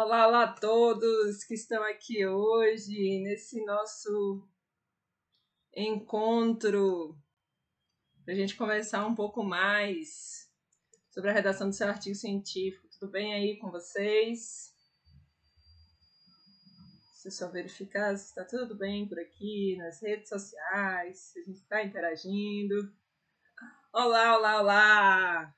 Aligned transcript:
Olá, 0.00 0.28
olá 0.28 0.42
a 0.44 0.52
todos 0.52 1.42
que 1.42 1.54
estão 1.54 1.82
aqui 1.82 2.24
hoje 2.24 3.18
nesse 3.18 3.64
nosso 3.64 4.48
encontro 5.74 7.20
para 8.24 8.32
a 8.32 8.36
gente 8.36 8.54
conversar 8.54 9.04
um 9.04 9.16
pouco 9.16 9.42
mais 9.42 10.48
sobre 11.10 11.30
a 11.30 11.32
redação 11.32 11.68
do 11.68 11.74
seu 11.74 11.88
artigo 11.88 12.14
científico. 12.14 12.86
Tudo 12.92 13.10
bem 13.10 13.34
aí 13.34 13.56
com 13.56 13.72
vocês? 13.72 14.72
Deixa 17.14 17.26
eu 17.26 17.32
só 17.32 17.50
verificar 17.50 18.16
se 18.16 18.26
está 18.26 18.44
tudo 18.44 18.76
bem 18.76 19.08
por 19.08 19.18
aqui 19.18 19.74
nas 19.78 20.00
redes 20.00 20.28
sociais, 20.28 21.18
se 21.18 21.40
a 21.40 21.42
gente 21.42 21.58
está 21.58 21.82
interagindo. 21.82 22.94
Olá, 23.92 24.38
olá, 24.38 24.60
olá! 24.60 25.57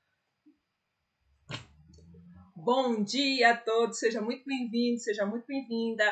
Bom 2.63 3.03
dia 3.03 3.53
a 3.53 3.57
todos, 3.57 3.97
seja 3.97 4.21
muito 4.21 4.45
bem-vindo, 4.45 4.99
seja 4.99 5.25
muito 5.25 5.47
bem-vinda 5.47 6.03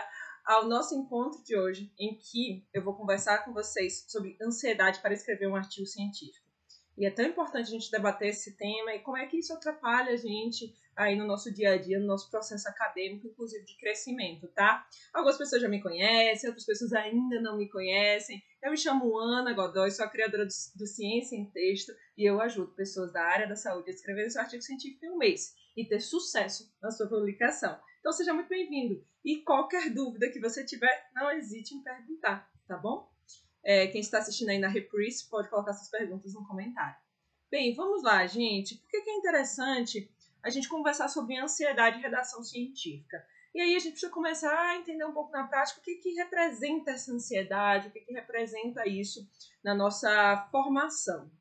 ao 0.43 0.67
nosso 0.67 0.95
encontro 0.95 1.43
de 1.43 1.55
hoje, 1.55 1.93
em 1.99 2.17
que 2.17 2.67
eu 2.73 2.83
vou 2.83 2.95
conversar 2.95 3.45
com 3.45 3.53
vocês 3.53 4.03
sobre 4.07 4.35
ansiedade 4.41 4.99
para 4.99 5.13
escrever 5.13 5.45
um 5.45 5.55
artigo 5.55 5.85
científico. 5.85 6.49
E 6.97 7.05
é 7.05 7.11
tão 7.11 7.23
importante 7.23 7.67
a 7.67 7.71
gente 7.71 7.91
debater 7.91 8.29
esse 8.29 8.57
tema 8.57 8.95
e 8.95 8.99
como 8.99 9.15
é 9.15 9.27
que 9.27 9.37
isso 9.37 9.53
atrapalha 9.53 10.11
a 10.11 10.17
gente 10.17 10.73
aí 10.95 11.15
no 11.15 11.27
nosso 11.27 11.53
dia 11.53 11.73
a 11.73 11.77
dia, 11.77 11.99
no 11.99 12.07
nosso 12.07 12.31
processo 12.31 12.67
acadêmico, 12.67 13.27
inclusive 13.27 13.63
de 13.63 13.77
crescimento, 13.77 14.47
tá? 14.47 14.85
Algumas 15.13 15.37
pessoas 15.37 15.61
já 15.61 15.69
me 15.69 15.81
conhecem, 15.81 16.49
outras 16.49 16.65
pessoas 16.65 16.93
ainda 16.93 17.39
não 17.39 17.57
me 17.57 17.69
conhecem. 17.69 18.41
Eu 18.61 18.71
me 18.71 18.77
chamo 18.77 19.17
Ana 19.19 19.53
Godoy, 19.53 19.91
sou 19.91 20.03
a 20.03 20.09
criadora 20.09 20.45
do, 20.45 20.87
Ciência 20.87 21.35
em 21.35 21.45
Texto 21.45 21.93
e 22.17 22.25
eu 22.25 22.41
ajudo 22.41 22.73
pessoas 22.73 23.13
da 23.13 23.23
área 23.23 23.47
da 23.47 23.55
saúde 23.55 23.91
a 23.91 23.93
escrever 23.93 24.29
seu 24.31 24.41
artigo 24.41 24.63
científico 24.63 25.05
em 25.05 25.11
um 25.11 25.17
mês 25.17 25.53
e 25.79 25.85
ter 25.85 26.01
sucesso 26.01 26.73
na 26.81 26.91
sua 26.91 27.07
publicação. 27.07 27.79
Então 27.99 28.11
seja 28.11 28.33
muito 28.33 28.49
bem-vindo. 28.49 29.01
E 29.23 29.37
qualquer 29.37 29.89
dúvida 29.89 30.29
que 30.29 30.39
você 30.39 30.65
tiver, 30.65 31.09
não 31.15 31.31
hesite 31.31 31.73
em 31.73 31.81
perguntar, 31.81 32.51
tá 32.67 32.77
bom? 32.77 33.09
É, 33.63 33.87
quem 33.87 34.01
está 34.01 34.19
assistindo 34.19 34.49
aí 34.49 34.59
na 34.59 34.67
Reprise 34.67 35.29
pode 35.29 35.49
colocar 35.49 35.73
suas 35.73 35.89
perguntas 35.89 36.33
no 36.33 36.45
comentário. 36.45 36.97
Bem, 37.49 37.73
vamos 37.75 38.03
lá, 38.03 38.25
gente. 38.27 38.75
Por 38.75 38.89
que 38.89 39.09
é 39.09 39.17
interessante 39.17 40.11
a 40.43 40.49
gente 40.49 40.67
conversar 40.67 41.07
sobre 41.07 41.37
ansiedade 41.37 41.99
e 41.99 42.01
redação 42.01 42.43
científica? 42.43 43.25
E 43.55 43.61
aí 43.61 43.75
a 43.75 43.79
gente 43.79 43.93
precisa 43.93 44.11
começar 44.11 44.53
a 44.53 44.77
entender 44.77 45.05
um 45.05 45.13
pouco 45.13 45.31
na 45.31 45.47
prática 45.47 45.79
o 45.79 45.83
que, 45.83 45.95
que 45.95 46.13
representa 46.13 46.91
essa 46.91 47.11
ansiedade, 47.11 47.87
o 47.87 47.91
que, 47.91 48.01
que 48.01 48.13
representa 48.13 48.87
isso 48.87 49.27
na 49.63 49.73
nossa 49.73 50.47
formação. 50.51 51.31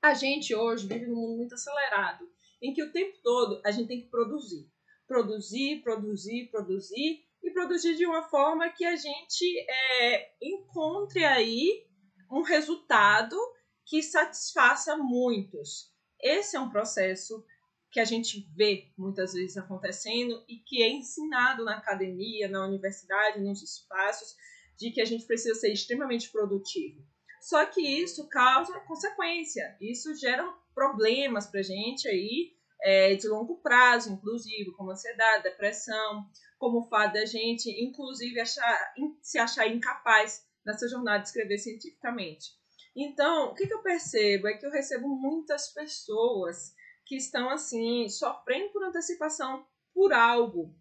A 0.00 0.14
gente 0.14 0.54
hoje 0.54 0.86
vive 0.86 1.06
num 1.06 1.16
mundo 1.16 1.36
muito 1.36 1.54
acelerado 1.54 2.31
em 2.62 2.72
que 2.72 2.82
o 2.82 2.92
tempo 2.92 3.18
todo 3.22 3.60
a 3.64 3.70
gente 3.70 3.88
tem 3.88 4.00
que 4.00 4.08
produzir. 4.08 4.70
Produzir, 5.06 5.82
produzir, 5.82 6.48
produzir 6.50 7.24
e 7.42 7.50
produzir 7.50 7.96
de 7.96 8.06
uma 8.06 8.22
forma 8.22 8.70
que 8.70 8.84
a 8.84 8.94
gente 8.94 9.66
é, 9.68 10.32
encontre 10.40 11.24
aí 11.24 11.84
um 12.30 12.42
resultado 12.42 13.36
que 13.84 14.02
satisfaça 14.02 14.96
muitos. 14.96 15.92
Esse 16.20 16.56
é 16.56 16.60
um 16.60 16.70
processo 16.70 17.44
que 17.90 18.00
a 18.00 18.04
gente 18.04 18.48
vê 18.56 18.90
muitas 18.96 19.34
vezes 19.34 19.56
acontecendo 19.56 20.42
e 20.48 20.56
que 20.58 20.82
é 20.82 20.88
ensinado 20.88 21.64
na 21.64 21.76
academia, 21.76 22.48
na 22.48 22.64
universidade, 22.64 23.40
nos 23.40 23.62
espaços, 23.62 24.34
de 24.78 24.90
que 24.90 25.00
a 25.00 25.04
gente 25.04 25.26
precisa 25.26 25.54
ser 25.54 25.72
extremamente 25.72 26.30
produtivo. 26.30 27.04
Só 27.42 27.66
que 27.66 27.80
isso 27.80 28.28
causa 28.28 28.78
consequência, 28.82 29.76
isso 29.80 30.14
gera 30.14 30.48
problemas 30.72 31.44
para 31.44 31.60
gente 31.60 32.06
aí 32.06 32.52
é, 32.80 33.16
de 33.16 33.26
longo 33.26 33.56
prazo, 33.56 34.12
inclusive, 34.12 34.70
como 34.70 34.92
ansiedade, 34.92 35.42
depressão, 35.42 36.24
como 36.56 36.78
o 36.78 36.88
fato 36.88 37.14
da 37.14 37.24
gente, 37.26 37.68
inclusive, 37.82 38.38
achar, 38.38 38.94
se 39.20 39.40
achar 39.40 39.66
incapaz 39.66 40.46
nessa 40.64 40.88
jornada 40.88 41.18
de 41.18 41.30
escrever 41.30 41.58
cientificamente. 41.58 42.50
Então, 42.94 43.46
o 43.46 43.54
que, 43.54 43.66
que 43.66 43.74
eu 43.74 43.82
percebo 43.82 44.46
é 44.46 44.56
que 44.56 44.64
eu 44.64 44.70
recebo 44.70 45.08
muitas 45.08 45.66
pessoas 45.74 46.72
que 47.04 47.16
estão 47.16 47.50
assim 47.50 48.08
sofrendo 48.08 48.70
por 48.70 48.84
antecipação 48.84 49.66
por 49.92 50.12
algo 50.12 50.72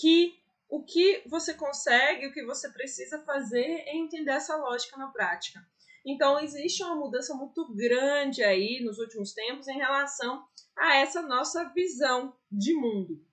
que 0.00 0.37
o 0.68 0.84
que 0.84 1.22
você 1.26 1.54
consegue, 1.54 2.26
o 2.26 2.32
que 2.32 2.44
você 2.44 2.70
precisa 2.70 3.18
fazer 3.24 3.64
é 3.86 3.96
entender 3.96 4.32
essa 4.32 4.56
lógica 4.56 4.96
na 4.98 5.08
prática. 5.08 5.60
Então, 6.04 6.38
existe 6.38 6.82
uma 6.82 6.94
mudança 6.94 7.34
muito 7.34 7.74
grande 7.74 8.44
aí 8.44 8.82
nos 8.84 8.98
últimos 8.98 9.32
tempos 9.32 9.66
em 9.66 9.78
relação 9.78 10.46
a 10.76 10.96
essa 10.96 11.22
nossa 11.22 11.64
visão 11.74 12.36
de 12.50 12.74
mundo. 12.74 13.24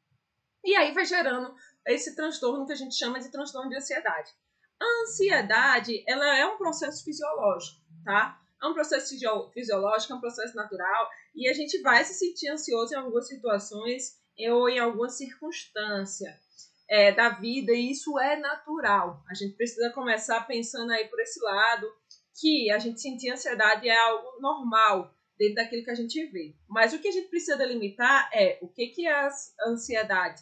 E 0.64 0.76
aí 0.76 0.94
vai 0.94 1.06
gerando 1.06 1.54
esse 1.86 2.16
transtorno 2.16 2.66
que 2.66 2.74
a 2.74 2.76
gente 2.76 2.96
chama 2.96 3.20
de 3.20 3.32
transtorno 3.32 3.70
de 3.70 3.78
ansiedade. 3.78 4.32
A 4.80 5.04
ansiedade, 5.04 6.04
ela 6.08 6.38
é 6.38 6.46
um 6.46 6.58
processo 6.58 7.04
fisiológico, 7.04 7.80
tá? 8.04 8.42
É 8.62 8.66
um 8.66 8.74
processo 8.74 9.14
fisiológico, 9.54 10.14
é 10.14 10.16
um 10.16 10.22
processo 10.22 10.56
natural, 10.56 11.10
e 11.36 11.48
a 11.48 11.54
gente 11.54 11.82
vai 11.82 12.04
se 12.04 12.14
sentir 12.14 12.50
ansioso 12.50 12.94
em 12.94 12.98
algumas 12.98 13.28
situações 13.28 14.20
ou 14.50 14.68
em 14.68 14.80
alguma 14.80 15.08
circunstância 15.08 16.36
é, 16.90 17.12
da 17.12 17.30
vida, 17.30 17.72
e 17.72 17.92
isso 17.92 18.18
é 18.20 18.36
natural. 18.36 19.24
A 19.30 19.34
gente 19.34 19.56
precisa 19.56 19.92
começar 19.92 20.42
pensando 20.42 20.92
aí 20.92 21.08
por 21.08 21.20
esse 21.20 21.44
lado, 21.44 21.88
que 22.40 22.70
a 22.72 22.80
gente 22.80 23.02
sentir 23.02 23.32
ansiedade 23.32 23.88
é 23.88 23.98
algo 23.98 24.40
normal 24.40 25.14
dentro 25.38 25.56
daquilo 25.56 25.84
que 25.84 25.92
a 25.92 25.96
gente 25.96 26.26
vê. 26.28 26.56
Mas 26.68 26.94
o 26.94 27.00
que 27.00 27.08
a 27.08 27.12
gente 27.12 27.30
precisa 27.30 27.58
delimitar 27.58 28.30
é 28.34 28.60
o 28.62 28.68
que, 28.68 28.88
que 28.88 29.06
é 29.06 29.12
a 29.12 29.30
ansiedade 29.68 30.42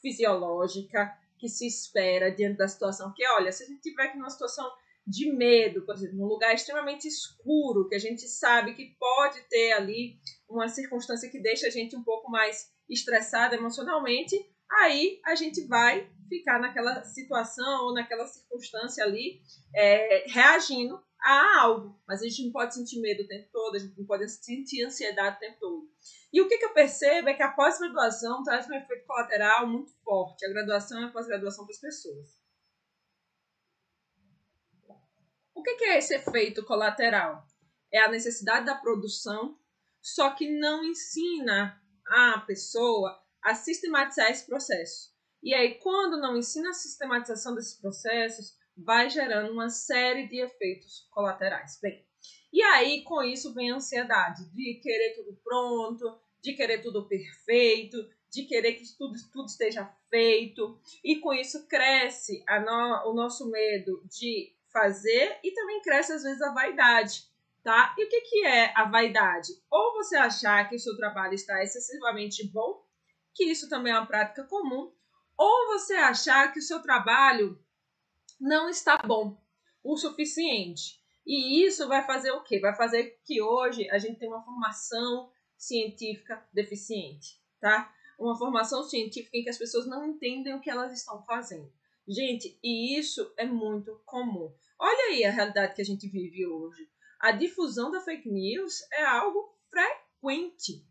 fisiológica 0.00 1.12
que 1.38 1.48
se 1.48 1.66
espera 1.66 2.30
diante 2.30 2.58
da 2.58 2.68
situação. 2.68 3.12
Que 3.14 3.26
olha, 3.28 3.52
se 3.52 3.64
a 3.64 3.66
gente 3.66 3.82
tiver 3.82 4.04
aqui 4.04 4.16
numa 4.16 4.30
situação 4.30 4.70
de 5.06 5.30
medo, 5.32 5.82
por 5.84 5.94
exemplo, 5.94 6.16
num 6.16 6.26
lugar 6.26 6.54
extremamente 6.54 7.06
escuro, 7.06 7.88
que 7.88 7.94
a 7.94 7.98
gente 7.98 8.26
sabe 8.26 8.74
que 8.74 8.96
pode 8.98 9.40
ter 9.48 9.72
ali 9.72 10.18
uma 10.48 10.68
circunstância 10.68 11.30
que 11.30 11.40
deixa 11.40 11.66
a 11.66 11.70
gente 11.70 11.94
um 11.94 12.02
pouco 12.02 12.30
mais 12.30 12.72
estressado 12.88 13.54
emocionalmente, 13.54 14.36
aí 14.70 15.20
a 15.24 15.34
gente 15.34 15.66
vai 15.66 16.10
ficar 16.28 16.58
naquela 16.58 17.02
situação 17.04 17.86
ou 17.86 17.94
naquela 17.94 18.26
circunstância 18.26 19.04
ali 19.04 19.40
é, 19.74 20.24
reagindo 20.28 21.02
a 21.24 21.60
algo, 21.62 21.98
mas 22.06 22.20
a 22.20 22.24
gente 22.24 22.44
não 22.44 22.52
pode 22.52 22.74
sentir 22.74 23.00
medo 23.00 23.22
o 23.22 23.26
tempo 23.26 23.48
todo, 23.50 23.76
a 23.76 23.78
gente 23.78 23.98
não 23.98 24.04
pode 24.04 24.28
sentir 24.28 24.84
ansiedade 24.84 25.36
o 25.36 25.40
tempo 25.40 25.58
todo. 25.58 25.90
E 26.30 26.40
o 26.40 26.48
que, 26.48 26.58
que 26.58 26.64
eu 26.66 26.74
percebo 26.74 27.28
é 27.30 27.34
que 27.34 27.42
a 27.42 27.52
pós-graduação 27.52 28.42
traz 28.42 28.68
um 28.68 28.74
efeito 28.74 29.06
colateral 29.06 29.66
muito 29.66 29.90
forte. 30.02 30.44
A 30.44 30.50
graduação 30.50 31.00
e 31.00 31.04
a 31.04 31.12
pós-graduação 31.12 31.64
para 31.64 31.74
as 31.74 31.80
pessoas. 31.80 32.44
O 35.54 35.62
que, 35.62 35.76
que 35.76 35.84
é 35.84 35.98
esse 35.98 36.14
efeito 36.14 36.62
colateral? 36.64 37.46
É 37.90 38.00
a 38.00 38.10
necessidade 38.10 38.66
da 38.66 38.74
produção, 38.74 39.58
só 40.02 40.30
que 40.34 40.50
não 40.58 40.84
ensina 40.84 41.80
a 42.06 42.40
pessoa 42.40 43.23
a 43.44 43.54
sistematizar 43.54 44.30
esse 44.30 44.46
processo. 44.46 45.12
E 45.42 45.52
aí, 45.52 45.74
quando 45.74 46.18
não 46.18 46.36
ensina 46.36 46.70
a 46.70 46.74
sistematização 46.74 47.54
desses 47.54 47.78
processos, 47.78 48.56
vai 48.76 49.10
gerando 49.10 49.52
uma 49.52 49.68
série 49.68 50.26
de 50.26 50.40
efeitos 50.40 51.06
colaterais. 51.10 51.78
Bem, 51.80 52.04
e 52.52 52.62
aí 52.62 53.02
com 53.02 53.22
isso 53.22 53.52
vem 53.52 53.70
a 53.70 53.76
ansiedade 53.76 54.44
de 54.52 54.80
querer 54.82 55.14
tudo 55.14 55.38
pronto, 55.44 56.18
de 56.42 56.54
querer 56.54 56.80
tudo 56.80 57.06
perfeito, 57.06 57.96
de 58.30 58.44
querer 58.44 58.74
que 58.74 58.84
tudo, 58.96 59.14
tudo 59.32 59.46
esteja 59.46 59.84
feito, 60.10 60.80
e 61.04 61.20
com 61.20 61.32
isso 61.32 61.66
cresce 61.68 62.44
no, 62.64 63.10
o 63.10 63.14
nosso 63.14 63.50
medo 63.50 64.02
de 64.06 64.52
fazer 64.72 65.38
e 65.42 65.52
também 65.52 65.80
cresce 65.82 66.12
às 66.12 66.22
vezes 66.22 66.42
a 66.42 66.52
vaidade. 66.52 67.32
Tá? 67.62 67.94
E 67.96 68.04
o 68.04 68.08
que, 68.10 68.20
que 68.20 68.44
é 68.44 68.72
a 68.76 68.84
vaidade? 68.84 69.52
Ou 69.70 69.94
você 69.94 70.16
achar 70.16 70.68
que 70.68 70.76
o 70.76 70.78
seu 70.78 70.94
trabalho 70.96 71.32
está 71.32 71.62
excessivamente 71.62 72.46
bom, 72.48 72.83
que 73.34 73.44
isso 73.44 73.68
também 73.68 73.92
é 73.92 73.98
uma 73.98 74.06
prática 74.06 74.44
comum, 74.44 74.92
ou 75.36 75.66
você 75.72 75.94
achar 75.94 76.52
que 76.52 76.58
o 76.58 76.62
seu 76.62 76.80
trabalho 76.80 77.58
não 78.40 78.68
está 78.68 78.96
bom 78.98 79.42
o 79.82 79.96
suficiente. 79.96 81.00
E 81.26 81.64
isso 81.66 81.88
vai 81.88 82.04
fazer 82.04 82.30
o 82.30 82.42
quê? 82.42 82.60
Vai 82.60 82.74
fazer 82.74 83.18
que 83.24 83.40
hoje 83.40 83.88
a 83.90 83.98
gente 83.98 84.18
tenha 84.18 84.30
uma 84.30 84.44
formação 84.44 85.30
científica 85.56 86.46
deficiente, 86.52 87.40
tá? 87.60 87.92
Uma 88.18 88.36
formação 88.36 88.82
científica 88.82 89.36
em 89.36 89.42
que 89.42 89.50
as 89.50 89.58
pessoas 89.58 89.86
não 89.86 90.06
entendem 90.06 90.54
o 90.54 90.60
que 90.60 90.70
elas 90.70 90.92
estão 90.92 91.24
fazendo. 91.24 91.72
Gente, 92.06 92.58
e 92.62 92.98
isso 92.98 93.32
é 93.36 93.46
muito 93.46 94.00
comum. 94.04 94.54
Olha 94.78 95.04
aí 95.10 95.24
a 95.24 95.30
realidade 95.30 95.74
que 95.74 95.80
a 95.80 95.84
gente 95.84 96.06
vive 96.06 96.46
hoje. 96.46 96.88
A 97.18 97.32
difusão 97.32 97.90
da 97.90 98.00
fake 98.00 98.30
news 98.30 98.82
é 98.92 99.04
algo 99.04 99.56
frequente. 99.70 100.86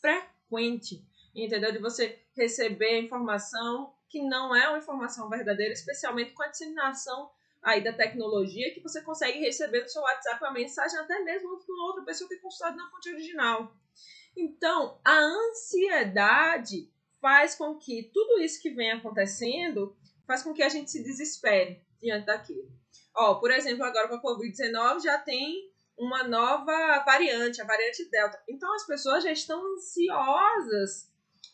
Frequente. 0.00 1.06
Entendeu? 1.34 1.72
De 1.72 1.78
você 1.78 2.20
receber 2.34 2.96
a 2.96 3.00
informação 3.00 3.94
que 4.08 4.22
não 4.22 4.54
é 4.54 4.68
uma 4.68 4.78
informação 4.78 5.28
verdadeira, 5.28 5.72
especialmente 5.72 6.32
com 6.32 6.42
a 6.42 6.48
disseminação 6.48 7.30
aí 7.62 7.82
da 7.82 7.92
tecnologia, 7.92 8.72
que 8.72 8.80
você 8.80 9.02
consegue 9.02 9.40
receber 9.40 9.82
no 9.82 9.88
seu 9.88 10.02
WhatsApp 10.02 10.42
uma 10.42 10.52
mensagem 10.52 10.98
até 10.98 11.18
mesmo 11.20 11.58
que 11.58 11.70
uma 11.70 11.86
outra 11.86 12.04
pessoa 12.04 12.28
ter 12.28 12.38
consultado 12.38 12.76
na 12.76 12.88
fonte 12.90 13.10
original. 13.10 13.76
Então, 14.36 15.00
a 15.04 15.18
ansiedade 15.18 16.90
faz 17.20 17.54
com 17.54 17.76
que 17.76 18.10
tudo 18.14 18.40
isso 18.40 18.62
que 18.62 18.70
vem 18.70 18.92
acontecendo 18.92 19.96
faz 20.26 20.42
com 20.42 20.54
que 20.54 20.62
a 20.62 20.68
gente 20.68 20.90
se 20.90 21.02
desespere 21.02 21.82
diante 22.00 22.26
daquilo. 22.26 22.70
Ó, 23.14 23.34
por 23.36 23.50
exemplo, 23.50 23.84
agora 23.84 24.08
com 24.08 24.14
a 24.14 24.22
Covid-19 24.22 25.02
já 25.02 25.18
tem 25.18 25.72
uma 25.96 26.22
nova 26.22 27.02
variante, 27.04 27.60
a 27.60 27.64
variante 27.64 28.08
Delta. 28.08 28.40
Então 28.48 28.72
as 28.74 28.86
pessoas 28.86 29.24
já 29.24 29.32
estão 29.32 29.60
ansiosas 29.74 31.10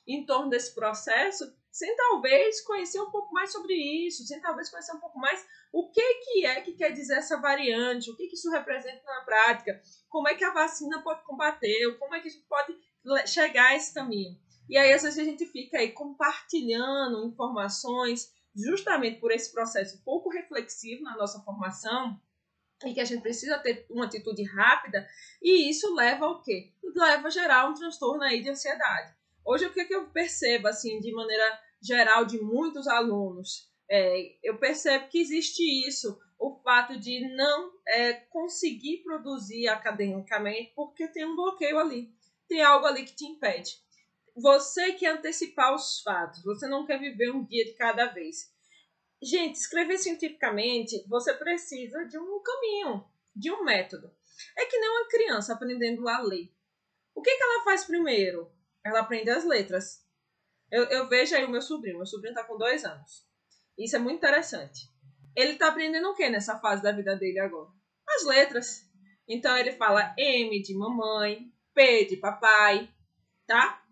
em 0.06 0.24
torno 0.24 0.50
desse 0.50 0.74
processo, 0.74 1.52
sem 1.70 1.96
talvez 1.96 2.60
conhecer 2.60 3.00
um 3.00 3.10
pouco 3.10 3.32
mais 3.32 3.50
sobre 3.50 3.74
isso, 3.74 4.24
sem 4.24 4.40
talvez 4.40 4.70
conhecer 4.70 4.92
um 4.92 5.00
pouco 5.00 5.18
mais 5.18 5.44
o 5.72 5.90
que, 5.90 6.14
que 6.24 6.46
é 6.46 6.60
que 6.60 6.72
quer 6.72 6.92
dizer 6.92 7.16
essa 7.16 7.40
variante, 7.40 8.10
o 8.10 8.16
que, 8.16 8.28
que 8.28 8.36
isso 8.36 8.50
representa 8.50 9.02
na 9.04 9.22
prática, 9.22 9.80
como 10.08 10.28
é 10.28 10.34
que 10.34 10.44
a 10.44 10.52
vacina 10.52 11.02
pode 11.02 11.24
combater, 11.24 11.98
como 11.98 12.14
é 12.14 12.20
que 12.20 12.28
a 12.28 12.30
gente 12.30 12.46
pode 12.46 12.78
chegar 13.26 13.70
a 13.70 13.76
esse 13.76 13.92
caminho. 13.92 14.38
E 14.68 14.78
aí, 14.78 14.92
às 14.92 15.02
vezes, 15.02 15.18
a 15.18 15.24
gente 15.24 15.44
fica 15.46 15.78
aí 15.78 15.90
compartilhando 15.90 17.26
informações 17.26 18.32
justamente 18.54 19.18
por 19.18 19.32
esse 19.32 19.52
processo 19.52 20.00
pouco 20.04 20.30
reflexivo 20.30 21.02
na 21.02 21.16
nossa 21.16 21.40
formação 21.40 22.20
e 22.84 22.94
que 22.94 23.00
a 23.00 23.04
gente 23.04 23.22
precisa 23.22 23.58
ter 23.58 23.84
uma 23.90 24.04
atitude 24.04 24.42
rápida 24.44 25.08
e 25.42 25.68
isso 25.68 25.92
leva 25.94 26.26
ao 26.26 26.40
quê? 26.40 26.72
Leva 26.94 27.26
a 27.26 27.30
gerar 27.30 27.68
um 27.68 27.74
transtorno 27.74 28.22
aí 28.22 28.42
de 28.42 28.50
ansiedade. 28.50 29.12
Hoje, 29.44 29.66
o 29.66 29.72
que, 29.72 29.80
é 29.80 29.84
que 29.84 29.94
eu 29.94 30.08
percebo, 30.08 30.68
assim, 30.68 31.00
de 31.00 31.12
maneira 31.12 31.60
geral, 31.82 32.24
de 32.24 32.40
muitos 32.40 32.86
alunos? 32.88 33.68
É, 33.90 34.36
eu 34.42 34.56
percebo 34.58 35.08
que 35.08 35.20
existe 35.20 35.62
isso, 35.86 36.18
o 36.38 36.58
fato 36.62 36.98
de 36.98 37.28
não 37.36 37.72
é, 37.86 38.14
conseguir 38.30 39.02
produzir 39.02 39.68
academicamente 39.68 40.72
porque 40.74 41.06
tem 41.08 41.26
um 41.26 41.36
bloqueio 41.36 41.78
ali, 41.78 42.10
tem 42.48 42.62
algo 42.62 42.86
ali 42.86 43.04
que 43.04 43.14
te 43.14 43.26
impede. 43.26 43.72
Você 44.34 44.94
quer 44.94 45.12
antecipar 45.12 45.74
os 45.74 46.00
fatos, 46.00 46.42
você 46.42 46.66
não 46.66 46.86
quer 46.86 46.98
viver 46.98 47.30
um 47.30 47.44
dia 47.44 47.64
de 47.64 47.74
cada 47.74 48.06
vez. 48.06 48.52
Gente, 49.22 49.56
escrever 49.56 49.98
cientificamente, 49.98 51.04
você 51.06 51.32
precisa 51.34 52.04
de 52.04 52.18
um 52.18 52.42
caminho, 52.42 53.04
de 53.34 53.50
um 53.52 53.62
método. 53.62 54.10
É 54.56 54.66
que 54.66 54.78
nem 54.78 54.90
uma 54.90 55.08
criança 55.08 55.52
aprendendo 55.52 56.08
a 56.08 56.20
ler. 56.20 56.52
O 57.14 57.22
que, 57.22 57.34
que 57.34 57.42
ela 57.42 57.64
faz 57.64 57.84
primeiro? 57.84 58.50
Ela 58.84 59.00
aprende 59.00 59.30
as 59.30 59.44
letras. 59.44 60.04
Eu, 60.70 60.84
eu 60.84 61.08
vejo 61.08 61.34
aí 61.34 61.44
o 61.44 61.50
meu 61.50 61.62
sobrinho. 61.62 61.96
Meu 61.96 62.06
sobrinho 62.06 62.32
está 62.32 62.44
com 62.44 62.58
dois 62.58 62.84
anos. 62.84 63.26
Isso 63.78 63.96
é 63.96 63.98
muito 63.98 64.18
interessante. 64.18 64.92
Ele 65.34 65.52
está 65.52 65.68
aprendendo 65.68 66.08
o 66.08 66.14
que 66.14 66.28
nessa 66.28 66.58
fase 66.60 66.82
da 66.82 66.92
vida 66.92 67.16
dele 67.16 67.40
agora? 67.40 67.70
As 68.08 68.24
letras. 68.24 68.88
Então 69.26 69.56
ele 69.56 69.72
fala 69.72 70.14
M 70.16 70.62
de 70.62 70.74
mamãe, 70.76 71.52
P 71.72 72.04
de 72.04 72.16
papai, 72.18 72.88
tá? 73.46 73.82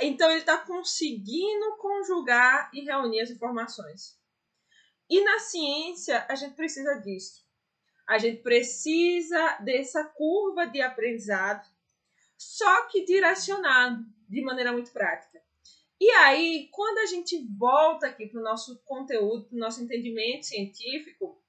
Então 0.00 0.30
ele 0.30 0.40
está 0.40 0.58
conseguindo 0.58 1.76
conjugar 1.76 2.70
e 2.72 2.80
reunir 2.80 3.20
as 3.20 3.30
informações. 3.30 4.18
E 5.08 5.22
na 5.22 5.38
ciência 5.40 6.24
a 6.28 6.34
gente 6.34 6.54
precisa 6.54 6.94
disso. 7.00 7.44
A 8.08 8.18
gente 8.18 8.42
precisa 8.42 9.58
dessa 9.58 10.02
curva 10.04 10.66
de 10.66 10.80
aprendizado, 10.80 11.64
só 12.40 12.86
que 12.88 13.04
direcionado 13.04 14.04
de 14.28 14.42
maneira 14.42 14.72
muito 14.72 14.92
prática. 14.92 15.40
E 16.00 16.10
aí, 16.12 16.68
quando 16.72 16.98
a 16.98 17.06
gente 17.06 17.46
volta 17.58 18.06
aqui 18.06 18.26
para 18.26 18.40
o 18.40 18.44
nosso 18.44 18.82
conteúdo, 18.84 19.48
para 19.48 19.56
o 19.56 19.58
nosso 19.58 19.82
entendimento 19.82 20.46
científico, 20.46 21.42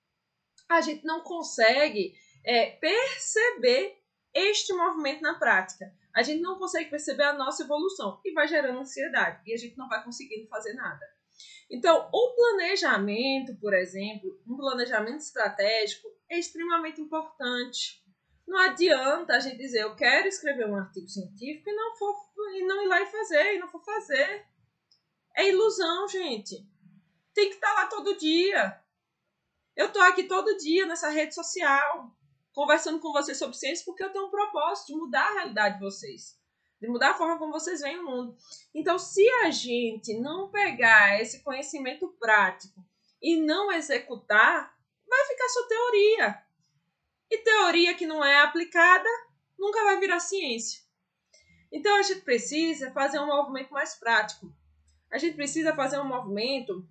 a 0.68 0.82
gente 0.82 1.06
não 1.06 1.22
consegue 1.22 2.14
é, 2.44 2.72
perceber 2.72 3.98
este 4.34 4.74
movimento 4.74 5.22
na 5.22 5.40
prática 5.40 5.92
a 6.14 6.22
gente 6.24 6.42
não 6.42 6.58
consegue 6.58 6.90
perceber 6.90 7.24
a 7.24 7.34
nossa 7.34 7.64
evolução 7.64 8.20
e 8.26 8.34
vai 8.34 8.48
gerando 8.48 8.80
ansiedade 8.80 9.42
e 9.46 9.54
a 9.54 9.58
gente 9.58 9.78
não 9.78 9.88
vai 9.88 10.04
conseguindo 10.04 10.48
fazer 10.48 10.74
nada. 10.74 11.06
Então, 11.70 12.10
o 12.12 12.36
planejamento, 12.36 13.56
por 13.56 13.74
exemplo, 13.74 14.42
um 14.46 14.58
planejamento 14.58 15.20
estratégico 15.20 16.08
é 16.30 16.38
extremamente 16.38 17.00
importante. 17.00 18.04
Não 18.52 18.60
adianta 18.60 19.34
a 19.34 19.40
gente 19.40 19.56
dizer 19.56 19.84
eu 19.84 19.96
quero 19.96 20.28
escrever 20.28 20.70
um 20.70 20.76
artigo 20.76 21.08
científico 21.08 21.70
e 21.70 21.74
não 21.74 21.96
for 21.96 22.14
e 22.54 22.66
não 22.66 22.84
ir 22.84 22.88
lá 22.90 23.02
e 23.02 23.06
fazer, 23.06 23.56
e 23.56 23.60
não 23.60 23.70
for 23.70 23.82
fazer. 23.82 24.46
É 25.34 25.48
ilusão, 25.48 26.06
gente. 26.10 26.68
Tem 27.34 27.48
que 27.48 27.56
estar 27.56 27.74
lá 27.74 27.88
todo 27.88 28.18
dia. 28.18 28.78
Eu 29.74 29.86
estou 29.86 30.02
aqui 30.02 30.26
todo 30.26 30.58
dia 30.58 30.86
nessa 30.86 31.08
rede 31.08 31.34
social 31.34 32.14
conversando 32.52 33.00
com 33.00 33.14
vocês 33.14 33.38
sobre 33.38 33.56
ciência 33.56 33.86
porque 33.86 34.04
eu 34.04 34.12
tenho 34.12 34.26
um 34.26 34.30
propósito 34.30 34.88
de 34.88 34.96
mudar 34.96 35.26
a 35.30 35.34
realidade 35.36 35.76
de 35.76 35.86
vocês, 35.86 36.38
de 36.82 36.90
mudar 36.90 37.12
a 37.12 37.18
forma 37.18 37.40
como 37.40 37.54
vocês 37.54 37.80
veem 37.80 38.00
o 38.00 38.06
mundo. 38.06 38.36
Então, 38.76 39.00
se 39.00 39.26
a 39.46 39.50
gente 39.50 40.20
não 40.20 40.52
pegar 40.52 41.22
esse 41.22 41.42
conhecimento 41.42 42.10
prático 42.20 42.86
e 43.22 43.38
não 43.38 43.72
executar, 43.72 44.78
vai 45.08 45.26
ficar 45.28 45.48
só 45.48 45.68
teoria. 45.70 46.51
E 47.32 47.38
teoria 47.38 47.96
que 47.96 48.06
não 48.06 48.24
é 48.24 48.42
aplicada 48.42 49.10
nunca 49.58 49.84
vai 49.86 50.00
virar 50.00 50.20
ciência. 50.20 50.82
Então, 51.72 51.96
a 51.96 52.02
gente 52.02 52.22
precisa 52.22 52.92
fazer 52.92 53.20
um 53.20 53.28
movimento 53.28 53.72
mais 53.72 53.96
prático. 53.96 54.54
A 55.10 55.18
gente 55.18 55.36
precisa 55.36 55.74
fazer 55.74 55.98
um 56.00 56.08
movimento 56.08 56.86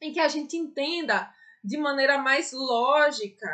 em 0.00 0.12
que 0.12 0.18
a 0.18 0.26
gente 0.26 0.56
entenda 0.56 1.32
de 1.62 1.78
maneira 1.78 2.18
mais 2.18 2.52
lógica 2.52 3.48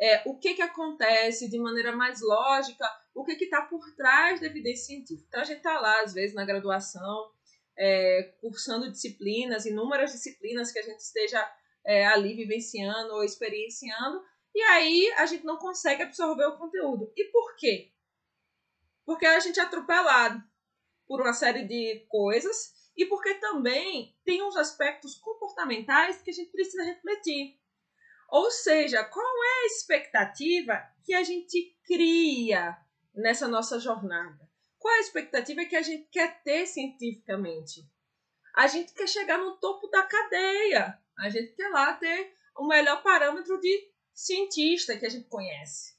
é, 0.00 0.20
o 0.26 0.36
que, 0.36 0.54
que 0.54 0.62
acontece 0.62 1.48
de 1.48 1.58
maneira 1.60 1.94
mais 1.94 2.20
lógica, 2.20 2.84
o 3.14 3.24
que 3.24 3.32
está 3.32 3.62
por 3.62 3.94
trás 3.94 4.40
da 4.40 4.46
evidência 4.46 4.86
científica. 4.86 5.26
Então, 5.28 5.40
a 5.40 5.44
gente 5.44 5.58
está 5.58 5.78
lá, 5.78 6.00
às 6.00 6.12
vezes, 6.12 6.34
na 6.34 6.44
graduação, 6.44 7.30
é, 7.78 8.34
cursando 8.40 8.90
disciplinas, 8.90 9.64
inúmeras 9.64 10.10
disciplinas 10.10 10.72
que 10.72 10.80
a 10.80 10.82
gente 10.82 10.98
esteja 10.98 11.48
é, 11.84 12.04
ali 12.06 12.34
vivenciando 12.34 13.14
ou 13.14 13.22
experienciando, 13.22 14.20
e 14.54 14.60
aí 14.62 15.12
a 15.16 15.26
gente 15.26 15.44
não 15.44 15.56
consegue 15.56 16.02
absorver 16.02 16.44
o 16.46 16.58
conteúdo. 16.58 17.12
E 17.16 17.24
por 17.24 17.56
quê? 17.56 17.92
Porque 19.04 19.26
a 19.26 19.40
gente 19.40 19.58
é 19.58 19.62
atropelado 19.62 20.42
por 21.06 21.20
uma 21.20 21.32
série 21.32 21.64
de 21.64 22.06
coisas 22.08 22.74
e 22.96 23.06
porque 23.06 23.34
também 23.34 24.16
tem 24.24 24.42
uns 24.42 24.56
aspectos 24.56 25.16
comportamentais 25.16 26.20
que 26.20 26.30
a 26.30 26.34
gente 26.34 26.50
precisa 26.50 26.84
refletir. 26.84 27.58
Ou 28.28 28.50
seja, 28.50 29.04
qual 29.04 29.44
é 29.44 29.62
a 29.62 29.66
expectativa 29.66 30.82
que 31.04 31.14
a 31.14 31.22
gente 31.22 31.76
cria 31.84 32.76
nessa 33.14 33.48
nossa 33.48 33.78
jornada? 33.78 34.50
Qual 34.78 34.92
é 34.94 34.98
a 34.98 35.02
expectativa 35.02 35.64
que 35.64 35.76
a 35.76 35.82
gente 35.82 36.08
quer 36.10 36.42
ter 36.42 36.66
cientificamente? 36.66 37.88
A 38.54 38.66
gente 38.66 38.92
quer 38.92 39.06
chegar 39.06 39.38
no 39.38 39.56
topo 39.58 39.86
da 39.88 40.02
cadeia. 40.02 40.98
A 41.18 41.28
gente 41.28 41.52
quer 41.54 41.68
lá 41.68 41.94
ter 41.94 42.34
o 42.56 42.66
melhor 42.66 43.02
parâmetro 43.02 43.58
de 43.60 43.91
cientista 44.14 44.96
que 44.96 45.06
a 45.06 45.08
gente 45.08 45.28
conhece. 45.28 45.94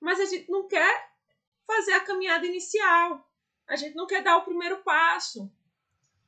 Mas 0.00 0.20
a 0.20 0.24
gente 0.24 0.50
não 0.50 0.66
quer 0.68 1.10
fazer 1.66 1.92
a 1.92 2.04
caminhada 2.04 2.46
inicial. 2.46 3.28
A 3.66 3.76
gente 3.76 3.94
não 3.94 4.06
quer 4.06 4.22
dar 4.22 4.36
o 4.36 4.44
primeiro 4.44 4.82
passo. 4.82 5.50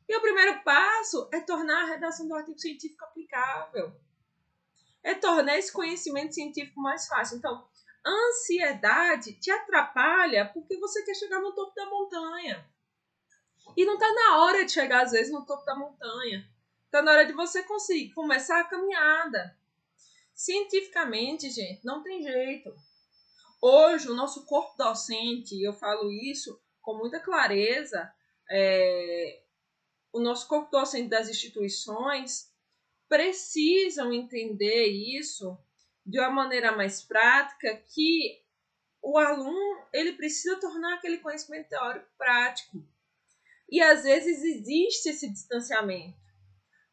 E 0.09 0.17
o 0.17 0.21
primeiro 0.21 0.63
passo 0.63 1.29
é 1.33 1.41
tornar 1.41 1.85
a 1.85 1.87
redação 1.87 2.27
do 2.27 2.35
artigo 2.35 2.59
científico 2.59 3.05
aplicável 3.05 3.95
é 5.03 5.15
tornar 5.15 5.59
esse 5.59 5.73
conhecimento 5.73 6.35
científico 6.35 6.81
mais 6.81 7.07
fácil. 7.07 7.39
Então, 7.39 7.67
ansiedade 8.05 9.35
te 9.35 9.51
atrapalha 9.51 10.51
porque 10.53 10.77
você 10.79 11.03
quer 11.05 11.15
chegar 11.15 11.41
no 11.41 11.55
topo 11.55 11.75
da 11.75 11.87
montanha. 11.87 12.67
E 13.77 13.85
não 13.85 13.95
está 13.95 14.13
na 14.13 14.39
hora 14.39 14.65
de 14.65 14.73
chegar, 14.73 15.03
às 15.03 15.13
vezes, 15.13 15.33
no 15.33 15.45
topo 15.45 15.65
da 15.65 15.77
montanha. 15.77 16.49
Está 16.87 17.03
na 17.03 17.13
hora 17.13 17.27
de 17.27 17.33
você 17.33 17.63
conseguir 17.63 18.13
começar 18.13 18.61
a 18.61 18.65
caminhada. 18.65 19.57
Cientificamente, 20.41 21.51
gente, 21.51 21.85
não 21.85 22.03
tem 22.03 22.23
jeito. 22.23 22.75
Hoje, 23.61 24.09
o 24.09 24.15
nosso 24.15 24.47
corpo 24.47 24.75
docente, 24.75 25.63
eu 25.63 25.75
falo 25.75 26.11
isso 26.11 26.59
com 26.81 26.97
muita 26.97 27.21
clareza, 27.21 28.11
é, 28.51 29.43
o 30.11 30.19
nosso 30.19 30.49
corpo 30.49 30.71
docente 30.71 31.11
das 31.11 31.29
instituições 31.29 32.51
precisam 33.07 34.15
entender 34.15 34.87
isso 34.87 35.59
de 36.07 36.19
uma 36.19 36.31
maneira 36.31 36.75
mais 36.75 37.03
prática, 37.03 37.77
que 37.95 38.43
o 39.03 39.19
aluno 39.19 39.87
ele 39.93 40.15
precisa 40.15 40.59
tornar 40.59 40.95
aquele 40.95 41.19
conhecimento 41.19 41.69
teórico 41.69 42.09
prático. 42.17 42.83
E 43.71 43.83
às 43.83 44.05
vezes 44.05 44.43
existe 44.43 45.11
esse 45.11 45.29
distanciamento, 45.29 46.19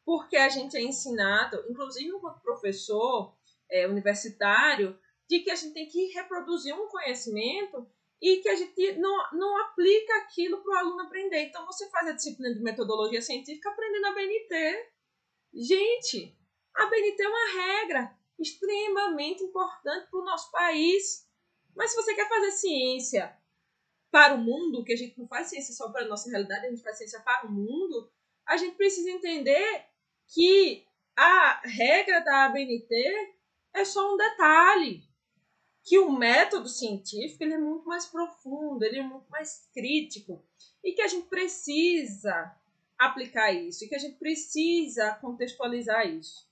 porque 0.04 0.36
a 0.36 0.50
gente 0.50 0.76
é 0.76 0.82
ensinado, 0.82 1.64
inclusive 1.70 2.10
enquanto 2.10 2.42
professor 2.42 3.37
é, 3.70 3.86
universitário, 3.86 4.98
de 5.28 5.40
que 5.40 5.50
a 5.50 5.54
gente 5.54 5.74
tem 5.74 5.88
que 5.88 6.06
reproduzir 6.12 6.74
um 6.74 6.88
conhecimento 6.88 7.86
e 8.20 8.38
que 8.38 8.48
a 8.48 8.56
gente 8.56 8.92
não, 8.94 9.16
não 9.32 9.60
aplica 9.62 10.16
aquilo 10.18 10.62
para 10.62 10.72
o 10.72 10.76
aluno 10.78 11.02
aprender. 11.02 11.42
Então, 11.42 11.64
você 11.66 11.88
faz 11.90 12.08
a 12.08 12.12
disciplina 12.12 12.54
de 12.54 12.62
metodologia 12.62 13.22
científica 13.22 13.70
aprendendo 13.70 14.06
a 14.06 14.14
BNT. 14.14 14.90
Gente, 15.54 16.36
a 16.74 16.86
BNT 16.86 17.22
é 17.22 17.28
uma 17.28 17.62
regra 17.62 18.18
extremamente 18.38 19.42
importante 19.42 20.08
para 20.10 20.20
o 20.20 20.24
nosso 20.24 20.50
país. 20.50 21.28
Mas 21.76 21.90
se 21.90 21.96
você 21.96 22.14
quer 22.14 22.28
fazer 22.28 22.50
ciência 22.52 23.36
para 24.10 24.34
o 24.34 24.38
mundo, 24.38 24.84
que 24.84 24.92
a 24.92 24.96
gente 24.96 25.18
não 25.18 25.28
faz 25.28 25.48
ciência 25.48 25.74
só 25.74 25.90
para 25.90 26.04
a 26.04 26.08
nossa 26.08 26.30
realidade, 26.30 26.66
a 26.66 26.70
gente 26.70 26.82
faz 26.82 26.96
ciência 26.96 27.20
para 27.20 27.46
o 27.46 27.52
mundo, 27.52 28.10
a 28.46 28.56
gente 28.56 28.76
precisa 28.76 29.10
entender 29.10 29.86
que 30.32 30.86
a 31.16 31.60
regra 31.64 32.20
da 32.20 32.46
ABNT 32.46 32.88
é 33.74 33.84
só 33.84 34.12
um 34.12 34.16
detalhe. 34.16 35.06
Que 35.84 35.98
o 35.98 36.12
método 36.12 36.68
científico 36.68 37.42
ele 37.42 37.54
é 37.54 37.58
muito 37.58 37.86
mais 37.86 38.04
profundo, 38.06 38.82
ele 38.82 38.98
é 38.98 39.02
muito 39.02 39.28
mais 39.30 39.68
crítico. 39.72 40.44
E 40.84 40.92
que 40.92 41.00
a 41.00 41.06
gente 41.06 41.28
precisa 41.28 42.54
aplicar 42.98 43.52
isso, 43.52 43.84
e 43.84 43.88
que 43.88 43.94
a 43.94 43.98
gente 43.98 44.18
precisa 44.18 45.14
contextualizar 45.20 46.06
isso. 46.06 46.48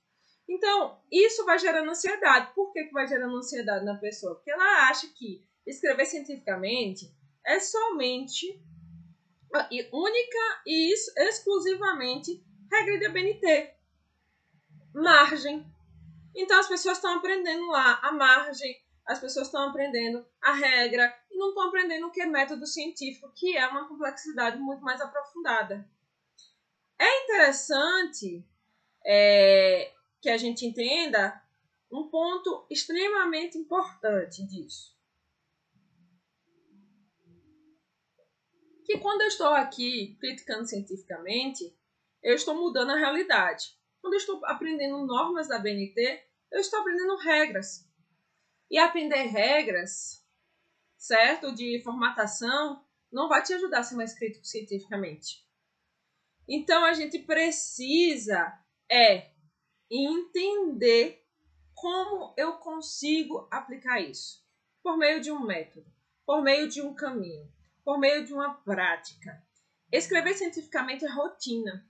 Então, 0.49 0.97
isso 1.11 1.45
vai 1.45 1.59
gerando 1.59 1.89
ansiedade. 1.89 2.53
Por 2.55 2.71
que, 2.71 2.85
que 2.85 2.93
vai 2.93 3.05
gerando 3.05 3.35
ansiedade 3.35 3.83
na 3.83 3.97
pessoa? 3.97 4.35
Porque 4.35 4.51
ela 4.51 4.89
acha 4.89 5.07
que 5.07 5.45
escrever 5.65 6.05
cientificamente 6.05 7.13
é 7.45 7.59
somente 7.59 8.61
e 9.71 9.89
única 9.91 10.61
e 10.65 10.93
exclusivamente 10.93 12.43
regra 12.71 12.97
de 12.97 13.05
ABNT. 13.05 13.73
Margem. 14.93 15.65
Então 16.37 16.59
as 16.59 16.67
pessoas 16.67 16.97
estão 16.97 17.17
aprendendo 17.17 17.65
lá 17.65 17.99
a 18.03 18.11
margem, 18.11 18.79
as 19.03 19.19
pessoas 19.19 19.47
estão 19.47 19.69
aprendendo 19.69 20.23
a 20.39 20.53
regra 20.53 21.11
e 21.31 21.35
não 21.35 21.49
estão 21.49 21.67
aprendendo 21.67 22.05
o 22.05 22.11
que 22.11 22.21
é 22.21 22.27
método 22.27 22.67
científico, 22.67 23.33
que 23.33 23.57
é 23.57 23.67
uma 23.67 23.87
complexidade 23.87 24.59
muito 24.59 24.83
mais 24.83 25.01
aprofundada. 25.01 25.89
É 26.99 27.23
interessante 27.23 28.47
é, 29.03 29.91
que 30.21 30.29
a 30.29 30.37
gente 30.37 30.63
entenda 30.63 31.41
um 31.91 32.07
ponto 32.07 32.67
extremamente 32.69 33.57
importante 33.57 34.45
disso. 34.45 34.95
Que 38.85 38.99
quando 38.99 39.21
eu 39.21 39.27
estou 39.27 39.47
aqui 39.47 40.15
criticando 40.19 40.67
cientificamente, 40.67 41.75
eu 42.21 42.35
estou 42.35 42.53
mudando 42.53 42.91
a 42.91 42.97
realidade. 42.97 43.75
Quando 44.01 44.13
eu 44.13 44.19
estou 44.19 44.45
aprendendo 44.45 45.05
normas 45.05 45.47
da 45.47 45.59
BNT, 45.59 46.26
eu 46.51 46.59
estou 46.59 46.79
aprendendo 46.79 47.15
regras. 47.17 47.87
E 48.69 48.77
aprender 48.77 49.23
regras, 49.23 50.25
certo, 50.97 51.53
de 51.53 51.81
formatação, 51.83 52.85
não 53.11 53.29
vai 53.29 53.41
te 53.41 53.53
ajudar 53.53 53.79
a 53.79 53.83
ser 53.83 53.95
mais 53.95 54.13
crítico 54.13 54.45
cientificamente. 54.45 55.45
Então 56.47 56.83
a 56.85 56.93
gente 56.93 57.19
precisa 57.19 58.57
é 58.89 59.31
entender 59.89 61.25
como 61.73 62.33
eu 62.37 62.57
consigo 62.57 63.47
aplicar 63.51 64.01
isso 64.01 64.45
por 64.81 64.97
meio 64.97 65.21
de 65.21 65.31
um 65.31 65.45
método, 65.45 65.91
por 66.25 66.41
meio 66.41 66.67
de 66.67 66.81
um 66.81 66.93
caminho, 66.93 67.51
por 67.83 67.99
meio 67.99 68.25
de 68.25 68.33
uma 68.33 68.55
prática. 68.55 69.45
Escrever 69.91 70.33
cientificamente 70.33 71.05
é 71.05 71.09
rotina. 71.09 71.87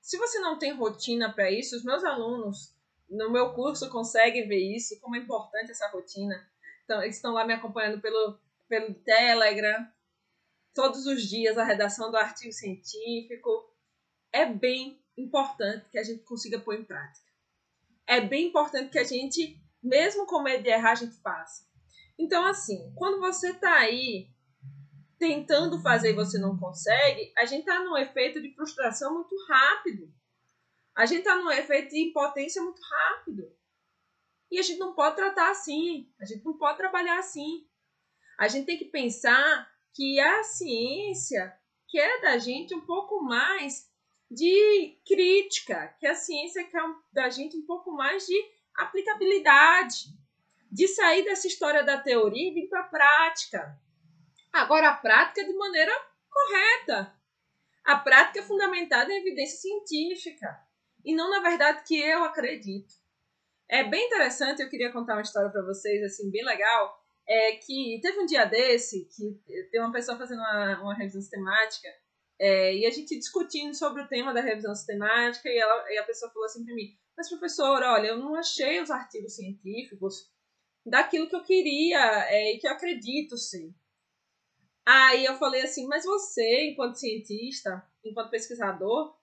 Se 0.00 0.16
você 0.18 0.38
não 0.40 0.58
tem 0.58 0.72
rotina 0.72 1.32
para 1.32 1.50
isso, 1.50 1.76
os 1.76 1.84
meus 1.84 2.04
alunos 2.04 2.71
no 3.12 3.30
meu 3.30 3.52
curso 3.52 3.90
conseguem 3.90 4.48
ver 4.48 4.74
isso, 4.74 4.98
como 5.00 5.16
é 5.16 5.18
importante 5.18 5.70
essa 5.70 5.88
rotina. 5.88 6.34
Então, 6.84 7.02
eles 7.02 7.16
estão 7.16 7.32
lá 7.32 7.46
me 7.46 7.52
acompanhando 7.52 8.00
pelo, 8.00 8.38
pelo 8.68 8.94
Telegram, 8.94 9.86
todos 10.74 11.06
os 11.06 11.22
dias 11.22 11.58
a 11.58 11.64
redação 11.64 12.10
do 12.10 12.16
artigo 12.16 12.52
científico. 12.52 13.70
É 14.32 14.46
bem 14.46 14.98
importante 15.16 15.90
que 15.90 15.98
a 15.98 16.02
gente 16.02 16.22
consiga 16.24 16.58
pôr 16.58 16.74
em 16.74 16.84
prática. 16.84 17.30
É 18.06 18.20
bem 18.20 18.48
importante 18.48 18.90
que 18.90 18.98
a 18.98 19.04
gente, 19.04 19.62
mesmo 19.82 20.26
com 20.26 20.42
medo 20.42 20.62
de 20.62 20.70
errar, 20.70 20.92
a 20.92 20.96
gente 20.96 21.20
faça. 21.20 21.70
Então, 22.18 22.44
assim, 22.46 22.92
quando 22.96 23.20
você 23.20 23.50
está 23.50 23.74
aí 23.74 24.30
tentando 25.18 25.80
fazer 25.82 26.10
e 26.10 26.16
você 26.16 26.38
não 26.38 26.58
consegue, 26.58 27.32
a 27.38 27.44
gente 27.44 27.60
está 27.60 27.78
num 27.84 27.96
efeito 27.96 28.40
de 28.40 28.54
frustração 28.54 29.14
muito 29.14 29.34
rápido. 29.48 30.12
A 30.94 31.06
gente 31.06 31.20
está 31.20 31.36
num 31.36 31.50
efeito 31.50 31.90
de 31.90 32.08
impotência 32.08 32.62
muito 32.62 32.80
rápido. 32.82 33.50
E 34.50 34.58
a 34.58 34.62
gente 34.62 34.78
não 34.78 34.94
pode 34.94 35.16
tratar 35.16 35.50
assim. 35.50 36.12
A 36.20 36.24
gente 36.26 36.44
não 36.44 36.58
pode 36.58 36.76
trabalhar 36.76 37.18
assim. 37.18 37.66
A 38.38 38.46
gente 38.48 38.66
tem 38.66 38.78
que 38.78 38.84
pensar 38.86 39.70
que 39.94 40.20
a 40.20 40.42
ciência 40.42 41.58
quer 41.88 42.20
da 42.20 42.38
gente 42.38 42.74
um 42.74 42.84
pouco 42.84 43.22
mais 43.22 43.90
de 44.30 44.98
crítica, 45.06 45.94
que 45.98 46.06
a 46.06 46.14
ciência 46.14 46.64
quer 46.64 46.82
da 47.12 47.28
gente 47.30 47.56
um 47.56 47.66
pouco 47.66 47.92
mais 47.92 48.26
de 48.26 48.38
aplicabilidade, 48.74 50.06
de 50.70 50.88
sair 50.88 51.24
dessa 51.24 51.46
história 51.46 51.82
da 51.82 52.00
teoria 52.00 52.50
e 52.50 52.54
vir 52.54 52.68
para 52.68 52.80
a 52.80 52.88
prática. 52.88 53.80
Agora, 54.52 54.90
a 54.90 54.96
prática 54.96 55.44
de 55.44 55.52
maneira 55.54 55.92
correta. 56.30 57.14
A 57.84 57.98
prática 57.98 58.40
é 58.40 58.42
fundamentada 58.42 59.12
em 59.12 59.18
evidência 59.18 59.58
científica 59.58 60.71
e 61.04 61.14
não 61.14 61.30
na 61.30 61.40
verdade 61.40 61.82
que 61.86 61.98
eu 61.98 62.24
acredito. 62.24 62.94
É 63.68 63.84
bem 63.84 64.06
interessante, 64.06 64.62
eu 64.62 64.68
queria 64.68 64.92
contar 64.92 65.14
uma 65.14 65.22
história 65.22 65.50
para 65.50 65.62
vocês, 65.62 66.02
assim, 66.02 66.30
bem 66.30 66.44
legal, 66.44 66.94
é 67.26 67.52
que 67.52 67.98
teve 68.02 68.20
um 68.20 68.26
dia 68.26 68.44
desse 68.44 69.06
que 69.06 69.66
tem 69.70 69.80
uma 69.80 69.92
pessoa 69.92 70.18
fazendo 70.18 70.40
uma, 70.40 70.82
uma 70.82 70.94
revisão 70.94 71.20
sistemática 71.20 71.88
é, 72.38 72.74
e 72.74 72.86
a 72.86 72.90
gente 72.90 73.16
discutindo 73.16 73.74
sobre 73.74 74.02
o 74.02 74.08
tema 74.08 74.34
da 74.34 74.40
revisão 74.40 74.74
sistemática 74.74 75.48
e, 75.48 75.56
ela, 75.56 75.92
e 75.92 75.98
a 75.98 76.04
pessoa 76.04 76.30
falou 76.32 76.46
assim 76.46 76.64
para 76.64 76.74
mim, 76.74 76.96
mas 77.16 77.28
professor, 77.28 77.82
olha, 77.82 78.08
eu 78.08 78.18
não 78.18 78.34
achei 78.34 78.80
os 78.80 78.90
artigos 78.90 79.36
científicos 79.36 80.30
daquilo 80.84 81.28
que 81.28 81.36
eu 81.36 81.44
queria 81.44 82.00
é, 82.28 82.54
e 82.54 82.58
que 82.58 82.66
eu 82.66 82.72
acredito 82.72 83.38
ser. 83.38 83.72
Aí 84.84 85.24
eu 85.24 85.36
falei 85.36 85.62
assim, 85.62 85.86
mas 85.86 86.04
você, 86.04 86.70
enquanto 86.70 86.96
cientista, 86.96 87.86
enquanto 88.04 88.30
pesquisador, 88.30 89.16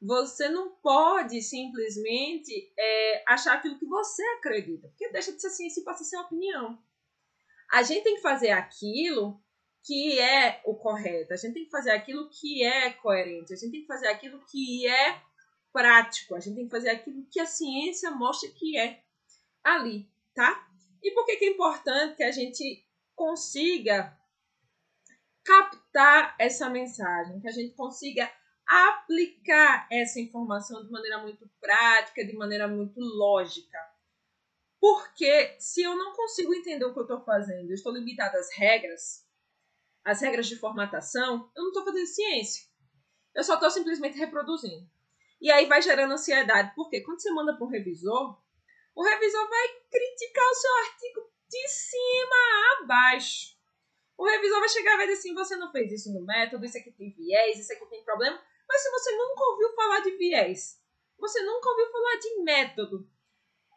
você 0.00 0.48
não 0.48 0.70
pode 0.76 1.40
simplesmente 1.42 2.72
é, 2.78 3.24
achar 3.26 3.54
aquilo 3.54 3.78
que 3.78 3.86
você 3.86 4.22
acredita, 4.38 4.88
porque 4.88 5.08
deixa 5.10 5.32
de 5.32 5.40
ser 5.40 5.50
ciência 5.50 5.80
e 5.80 5.84
passa 5.84 6.02
a 6.02 6.06
ser 6.06 6.18
opinião. 6.18 6.78
A 7.70 7.82
gente 7.82 8.04
tem 8.04 8.16
que 8.16 8.22
fazer 8.22 8.50
aquilo 8.50 9.40
que 9.82 10.18
é 10.18 10.60
o 10.64 10.74
correto, 10.74 11.32
a 11.32 11.36
gente 11.36 11.54
tem 11.54 11.64
que 11.64 11.70
fazer 11.70 11.92
aquilo 11.92 12.28
que 12.28 12.62
é 12.62 12.90
coerente, 12.92 13.52
a 13.52 13.56
gente 13.56 13.70
tem 13.70 13.80
que 13.82 13.86
fazer 13.86 14.08
aquilo 14.08 14.44
que 14.50 14.86
é 14.86 15.20
prático, 15.72 16.34
a 16.34 16.40
gente 16.40 16.56
tem 16.56 16.64
que 16.64 16.70
fazer 16.70 16.90
aquilo 16.90 17.26
que 17.30 17.40
a 17.40 17.46
ciência 17.46 18.10
mostra 18.10 18.50
que 18.50 18.76
é 18.76 19.02
ali, 19.62 20.08
tá? 20.34 20.68
E 21.02 21.12
por 21.12 21.24
que, 21.24 21.36
que 21.36 21.44
é 21.44 21.50
importante 21.50 22.16
que 22.16 22.22
a 22.22 22.32
gente 22.32 22.84
consiga 23.14 24.18
captar 25.44 26.34
essa 26.38 26.68
mensagem, 26.68 27.40
que 27.40 27.48
a 27.48 27.52
gente 27.52 27.74
consiga 27.74 28.30
aplicar 28.66 29.86
essa 29.90 30.20
informação 30.20 30.84
de 30.84 30.90
maneira 30.90 31.18
muito 31.18 31.48
prática, 31.60 32.24
de 32.24 32.34
maneira 32.34 32.66
muito 32.66 32.98
lógica. 33.00 33.78
Porque 34.80 35.56
se 35.58 35.82
eu 35.82 35.96
não 35.96 36.12
consigo 36.14 36.54
entender 36.54 36.84
o 36.84 36.92
que 36.92 36.98
eu 36.98 37.04
estou 37.04 37.20
fazendo, 37.24 37.70
eu 37.70 37.74
estou 37.74 37.92
limitada 37.92 38.38
às 38.38 38.52
regras, 38.54 39.26
às 40.04 40.20
regras 40.20 40.46
de 40.46 40.56
formatação, 40.56 41.50
eu 41.56 41.62
não 41.62 41.68
estou 41.68 41.84
fazendo 41.84 42.06
ciência. 42.06 42.66
Eu 43.34 43.44
só 43.44 43.54
estou 43.54 43.70
simplesmente 43.70 44.18
reproduzindo. 44.18 44.88
E 45.40 45.50
aí 45.50 45.66
vai 45.66 45.82
gerando 45.82 46.12
ansiedade. 46.12 46.72
Porque 46.74 47.00
quando 47.02 47.20
você 47.20 47.30
manda 47.30 47.54
para 47.54 47.66
um 47.66 47.70
revisor, 47.70 48.40
o 48.94 49.02
revisor 49.04 49.48
vai 49.48 49.68
criticar 49.90 50.44
o 50.44 50.54
seu 50.54 50.76
artigo 50.78 51.30
de 51.48 51.68
cima 51.68 52.36
a 52.82 52.86
baixo. 52.86 53.56
O 54.16 54.24
revisor 54.24 54.60
vai 54.60 54.68
chegar 54.68 54.94
e 54.94 54.96
vai 54.96 55.06
dizer 55.06 55.18
assim: 55.18 55.34
você 55.34 55.56
não 55.56 55.70
fez 55.70 55.92
isso 55.92 56.12
no 56.12 56.24
método, 56.24 56.64
isso 56.64 56.78
aqui 56.78 56.90
tem 56.92 57.12
viés, 57.12 57.58
isso 57.58 57.72
aqui 57.72 57.84
tem 57.86 58.02
problema. 58.04 58.40
Mas 58.68 58.82
se 58.82 58.90
você 58.90 59.16
nunca 59.16 59.44
ouviu 59.44 59.74
falar 59.74 60.00
de 60.00 60.10
viés, 60.16 60.80
você 61.18 61.42
nunca 61.42 61.68
ouviu 61.70 61.90
falar 61.90 62.16
de 62.16 62.42
método, 62.42 63.08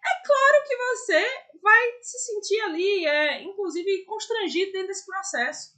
é 0.06 0.26
claro 0.26 0.68
que 0.68 0.76
você 0.76 1.50
vai 1.62 2.02
se 2.02 2.20
sentir 2.20 2.60
ali, 2.62 3.06
é, 3.06 3.44
inclusive, 3.44 4.06
constrangido 4.06 4.72
dentro 4.72 4.88
desse 4.88 5.06
processo. 5.06 5.78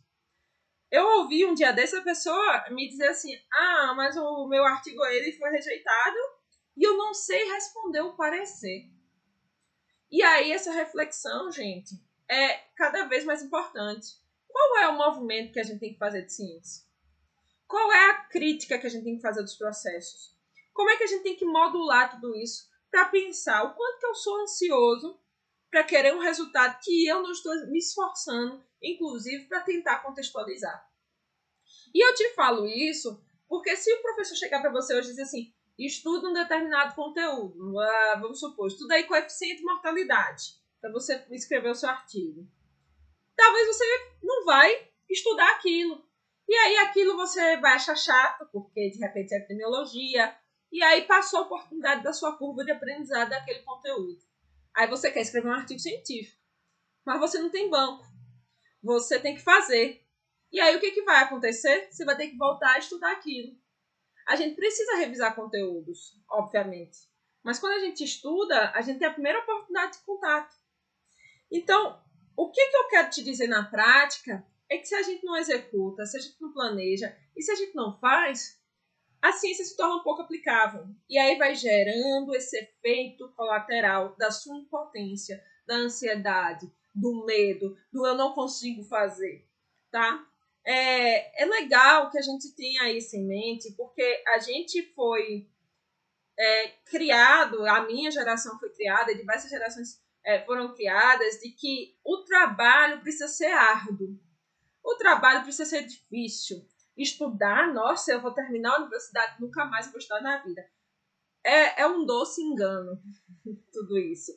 Eu 0.91 1.06
ouvi 1.20 1.46
um 1.46 1.53
dia 1.53 1.72
dessa 1.72 2.01
pessoa 2.01 2.65
me 2.70 2.88
dizer 2.88 3.08
assim: 3.08 3.34
ah, 3.51 3.94
mas 3.96 4.18
o 4.18 4.48
meu 4.48 4.63
artigo 4.63 5.03
ele 5.06 5.32
foi 5.32 5.50
rejeitado 5.50 6.18
e 6.75 6.84
eu 6.86 6.98
não 6.98 7.13
sei 7.13 7.46
responder 7.51 8.01
o 8.01 8.15
parecer. 8.15 8.89
E 10.12 10.22
aí 10.22 10.51
essa 10.51 10.72
reflexão, 10.74 11.50
gente, 11.50 11.96
é 12.30 12.58
cada 12.75 13.06
vez 13.06 13.24
mais 13.24 13.41
importante. 13.41 14.20
Qual 14.48 14.77
é 14.80 14.88
o 14.89 14.98
movimento 14.98 15.53
que 15.53 15.60
a 15.62 15.63
gente 15.63 15.80
tem 15.80 15.94
que 15.94 16.00
fazer 16.00 16.24
de 16.24 16.34
ciência? 16.34 16.86
Qual 17.72 17.90
é 17.90 18.10
a 18.10 18.24
crítica 18.25 18.78
que 18.78 18.86
a 18.86 18.90
gente 18.90 19.06
tem 19.06 19.16
que 19.16 19.22
fazer 19.22 19.42
dos 19.42 19.56
processos? 19.56 20.36
Como 20.74 20.90
é 20.90 20.98
que 20.98 21.06
a 21.06 21.08
gente 21.08 21.24
tem 21.24 21.38
que 21.38 21.46
modular 21.46 22.12
tudo 22.12 22.36
isso 22.36 22.70
para 22.92 23.06
pensar 23.06 23.63
o 23.63 23.74
quanto 23.74 23.98
que 23.98 24.06
eu 24.08 24.13
sou 24.13 24.42
ansioso 24.42 25.18
para 25.70 25.86
querer 25.86 26.13
um 26.13 26.20
resultado 26.20 26.78
que 26.84 27.08
eu 27.08 27.24
não 27.24 27.32
estou 27.32 27.56
me 27.68 27.80
esforçando, 27.80 28.62
inclusive, 28.84 29.46
para 29.46 29.62
tentar 29.62 30.00
contextualizar. 30.00 30.86
E 31.96 32.06
eu 32.06 32.13
te 32.13 32.34
falo 32.34 32.68
isso 32.68 33.24
porque 33.48 33.78
se 33.78 33.90
o 33.94 34.01
professor 34.01 34.36
chegar 34.36 34.60
para 34.60 34.70
você 34.70 34.94
hoje 34.94 35.08
e 35.08 35.12
dizer 35.12 35.22
assim, 35.22 35.54
estuda 35.80 36.28
um 36.28 36.34
determinado 36.34 36.94
conteúdo, 36.94 37.80
ah, 37.80 38.18
vamos 38.20 38.42
supor, 38.42 38.68
estuda 38.68 38.96
aí 38.96 39.06
coeficiente 39.06 39.60
de 39.60 39.63
mortalidade, 39.63 40.56
para 40.82 40.92
você 40.92 41.25
escrever 41.32 41.70
o 41.70 41.75
seu 41.75 41.88
artigo. 41.88 42.46
Talvez 43.34 43.66
você 43.66 43.86
não 44.22 44.44
vai 44.44 44.90
estudar 45.10 45.51
aquilo. 45.51 46.11
E 46.51 46.53
aí 46.53 46.77
aquilo 46.79 47.15
você 47.15 47.55
vai 47.62 47.75
achar 47.75 47.96
chato, 47.96 48.46
porque 48.51 48.89
de 48.89 49.00
repente 49.00 49.34
é 49.34 49.38
epidemiologia, 49.38 50.38
e 50.70 50.84
aí 50.84 51.03
passou 51.03 51.39
a 51.39 51.43
oportunidade 51.43 52.03
da 52.03 52.12
sua 52.12 52.38
curva 52.38 52.65
de 52.65 52.72
aprendizado 52.72 53.29
daquele 53.29 53.60
conteúdo. 53.60 54.22
Aí 54.75 54.86
você 54.86 55.10
quer 55.10 55.22
escrever 55.22 55.48
um 55.48 55.53
artigo 55.53 55.79
científico, 55.79 56.38
mas 57.05 57.22
você 57.22 57.39
não 57.39 57.50
tem 57.50 57.70
banco. 57.70 58.03
Você 58.84 59.17
tem 59.17 59.34
que 59.34 59.41
fazer. 59.41 60.05
E 60.51 60.60
aí 60.60 60.75
o 60.75 60.81
que, 60.81 60.91
que 60.91 61.03
vai 61.03 61.24
acontecer? 61.24 61.88
Você 61.89 62.03
vai 62.03 62.17
ter 62.17 62.27
que 62.27 62.36
voltar 62.36 62.74
a 62.74 62.79
estudar 62.79 63.13
aquilo. 63.13 63.58
A 64.27 64.36
gente 64.36 64.58
precisa 64.58 64.98
revisar 64.98 65.34
conteúdos, 65.34 66.20
obviamente. 66.29 66.98
Mas 67.41 67.60
quando 67.60 67.75
a 67.75 67.86
gente 67.86 68.03
estuda, 68.03 68.72
a 68.75 68.81
gente 68.81 69.00
tem 69.00 69.08
a 69.08 69.13
primeira 69.13 69.39
oportunidade 69.39 70.00
de 70.00 70.03
contato. 70.03 70.53
Então, 71.50 71.98
o 72.36 72.51
que, 72.51 72.67
que 72.67 72.75
eu 72.75 72.88
quero 72.89 73.10
te 73.10 73.24
dizer 73.24 73.48
na 73.48 73.63
prática 73.63 74.46
é 74.72 74.78
que 74.78 74.88
se 74.88 74.96
a 74.96 75.04
gente 75.04 75.25
não 75.25 75.36
executa, 75.36 76.06
se 76.06 76.18
a 76.18 76.22
gente 76.22 76.42
não 76.42 76.54
planeja 76.54 77.13
e 77.36 77.44
se 77.44 77.51
a 77.51 77.56
gente 77.56 77.75
não 77.75 78.00
faz, 78.00 78.58
a 79.22 79.34
ciência 79.34 79.66
se 79.66 79.75
torna 79.75 79.98
um 79.98 80.04
pouco 80.04 80.22
aplicável. 80.22 80.88
E 81.10 81.20
aí 81.20 81.38
vai 81.38 81.54
gerando 81.54 82.34
esse 82.34 82.58
efeito 82.58 83.28
colateral 83.36 84.16
da 84.18 84.32
sua 84.32 84.58
impotência, 84.58 85.44
da 85.68 85.75
ansiedade, 85.75 86.72
do 86.96 87.25
medo, 87.25 87.78
do 87.92 88.08
eu 88.08 88.16
não 88.16 88.34
consigo 88.34 88.82
fazer, 88.86 89.46
tá? 89.92 90.25
É, 90.66 91.44
é 91.44 91.46
legal 91.46 92.10
que 92.10 92.18
a 92.18 92.22
gente 92.22 92.56
tenha 92.56 92.90
isso 92.94 93.18
em 93.18 93.28
mente, 93.28 93.74
porque 93.75 94.24
a 94.28 94.40
gente 94.40 94.82
foi 94.94 95.50
é, 96.40 96.68
criado, 96.86 97.66
a 97.68 97.86
minha 97.86 98.10
geração 98.10 98.58
foi 98.58 98.70
criada, 98.70 99.13
diversas 99.13 99.50
gerações 99.50 100.01
é, 100.24 100.40
foram 100.46 100.74
criadas, 100.74 101.42
de 101.42 101.50
que 101.51 101.98
o 102.06 102.24
trabalho 102.24 103.01
precisa 103.01 103.28
ser 103.28 103.51
árduo. 103.51 104.18
O 104.84 104.96
trabalho 104.96 105.44
precisa 105.44 105.70
ser 105.70 105.86
difícil. 105.86 106.68
Estudar, 106.98 107.74
nossa, 107.74 108.12
eu 108.12 108.22
vou 108.22 108.34
terminar 108.34 108.76
a 108.76 108.80
universidade, 108.80 109.42
nunca 109.42 109.66
mais 109.66 109.88
vou 109.90 109.98
estudar 109.98 110.22
na 110.22 110.38
vida. 110.44 110.68
É, 111.44 111.82
é 111.82 111.88
um 111.88 112.06
doce 112.06 112.42
engano, 112.42 113.02
tudo 113.72 113.98
isso. 113.98 114.32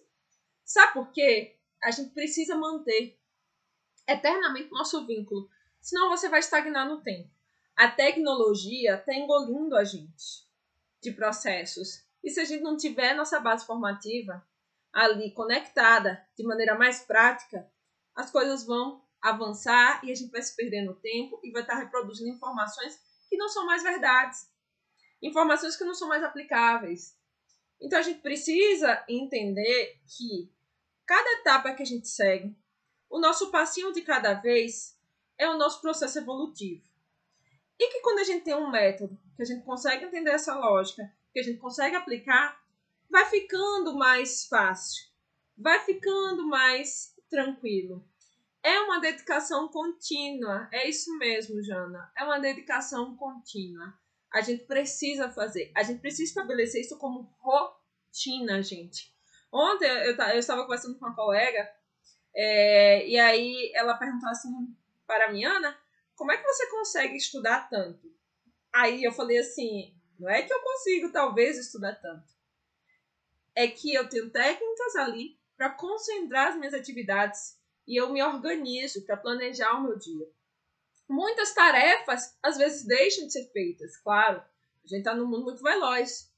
Sabe 0.64 0.94
por 0.94 1.12
quê? 1.12 1.58
A 1.82 1.90
gente 1.90 2.14
precisa 2.14 2.56
manter 2.56 3.18
eternamente 4.08 4.70
nosso 4.70 5.06
vínculo, 5.06 5.48
senão 5.80 6.08
você 6.08 6.28
vai 6.28 6.40
estagnar 6.40 6.88
no 6.88 7.02
tempo. 7.02 7.30
A 7.76 7.88
tecnologia 7.88 8.94
está 8.94 9.14
engolindo 9.14 9.76
a 9.76 9.84
gente 9.84 10.48
de 11.02 11.12
processos. 11.12 12.04
E 12.22 12.30
se 12.30 12.40
a 12.40 12.44
gente 12.44 12.62
não 12.62 12.76
tiver 12.76 13.14
nossa 13.14 13.40
base 13.40 13.66
formativa 13.66 14.46
ali 14.92 15.32
conectada 15.32 16.26
de 16.36 16.44
maneira 16.44 16.78
mais 16.78 17.00
prática, 17.00 17.70
as 18.14 18.30
coisas 18.30 18.64
vão 18.64 19.03
avançar 19.24 20.04
e 20.04 20.12
a 20.12 20.14
gente 20.14 20.30
vai 20.30 20.42
se 20.42 20.54
perder 20.54 20.82
no 20.82 20.94
tempo 20.94 21.40
e 21.42 21.50
vai 21.50 21.62
estar 21.62 21.76
reproduzindo 21.76 22.28
informações 22.28 23.00
que 23.26 23.38
não 23.38 23.48
são 23.48 23.64
mais 23.64 23.82
verdades, 23.82 24.50
informações 25.22 25.76
que 25.76 25.84
não 25.84 25.94
são 25.94 26.06
mais 26.06 26.22
aplicáveis. 26.22 27.16
Então 27.80 27.98
a 27.98 28.02
gente 28.02 28.20
precisa 28.20 29.02
entender 29.08 29.98
que 30.06 30.52
cada 31.06 31.40
etapa 31.40 31.72
que 31.72 31.82
a 31.82 31.86
gente 31.86 32.06
segue, 32.06 32.54
o 33.08 33.18
nosso 33.18 33.50
passinho 33.50 33.94
de 33.94 34.02
cada 34.02 34.34
vez 34.34 34.94
é 35.38 35.48
o 35.48 35.56
nosso 35.56 35.80
processo 35.80 36.18
evolutivo. 36.18 36.84
E 37.78 37.88
que 37.90 38.00
quando 38.00 38.18
a 38.18 38.24
gente 38.24 38.44
tem 38.44 38.54
um 38.54 38.70
método, 38.70 39.18
que 39.34 39.42
a 39.42 39.46
gente 39.46 39.64
consegue 39.64 40.04
entender 40.04 40.32
essa 40.32 40.54
lógica, 40.54 41.10
que 41.32 41.40
a 41.40 41.42
gente 41.42 41.58
consegue 41.58 41.96
aplicar, 41.96 42.62
vai 43.08 43.24
ficando 43.30 43.96
mais 43.96 44.46
fácil, 44.46 45.08
vai 45.56 45.80
ficando 45.80 46.46
mais 46.46 47.14
tranquilo. 47.30 48.06
É 48.64 48.80
uma 48.80 48.98
dedicação 48.98 49.68
contínua. 49.68 50.68
É 50.72 50.88
isso 50.88 51.16
mesmo, 51.18 51.62
Jana. 51.62 52.10
É 52.16 52.24
uma 52.24 52.38
dedicação 52.38 53.14
contínua. 53.14 53.92
A 54.32 54.40
gente 54.40 54.64
precisa 54.64 55.30
fazer. 55.30 55.70
A 55.76 55.82
gente 55.82 56.00
precisa 56.00 56.24
estabelecer 56.24 56.80
isso 56.80 56.98
como 56.98 57.30
rotina, 57.38 58.62
gente. 58.62 59.14
Ontem 59.52 59.86
eu, 59.86 60.16
eu 60.16 60.38
estava 60.38 60.62
conversando 60.62 60.98
com 60.98 61.04
uma 61.04 61.14
colega 61.14 61.70
é, 62.34 63.06
e 63.06 63.18
aí 63.18 63.70
ela 63.74 63.96
perguntou 63.96 64.28
assim 64.28 64.50
para 65.06 65.30
mim, 65.30 65.44
Ana, 65.44 65.78
como 66.16 66.32
é 66.32 66.36
que 66.36 66.42
você 66.42 66.68
consegue 66.70 67.16
estudar 67.16 67.68
tanto? 67.68 68.12
Aí 68.72 69.04
eu 69.04 69.12
falei 69.12 69.38
assim, 69.38 69.94
não 70.18 70.28
é 70.28 70.42
que 70.42 70.52
eu 70.52 70.60
consigo 70.60 71.12
talvez 71.12 71.58
estudar 71.58 71.94
tanto. 71.96 72.32
É 73.54 73.68
que 73.68 73.94
eu 73.94 74.08
tenho 74.08 74.30
técnicas 74.30 74.96
ali 74.96 75.38
para 75.56 75.70
concentrar 75.70 76.48
as 76.48 76.56
minhas 76.56 76.74
atividades 76.74 77.62
e 77.86 78.00
eu 78.00 78.12
me 78.12 78.22
organizo 78.22 79.04
para 79.04 79.16
planejar 79.16 79.74
o 79.74 79.82
meu 79.82 79.98
dia. 79.98 80.26
Muitas 81.08 81.52
tarefas 81.52 82.36
às 82.42 82.56
vezes 82.56 82.86
deixam 82.86 83.26
de 83.26 83.32
ser 83.32 83.50
feitas, 83.52 83.96
claro. 83.98 84.38
A 84.38 84.88
gente 84.88 84.98
está 84.98 85.14
num 85.14 85.26
mundo 85.26 85.44
muito 85.44 85.62
veloz, 85.62 86.30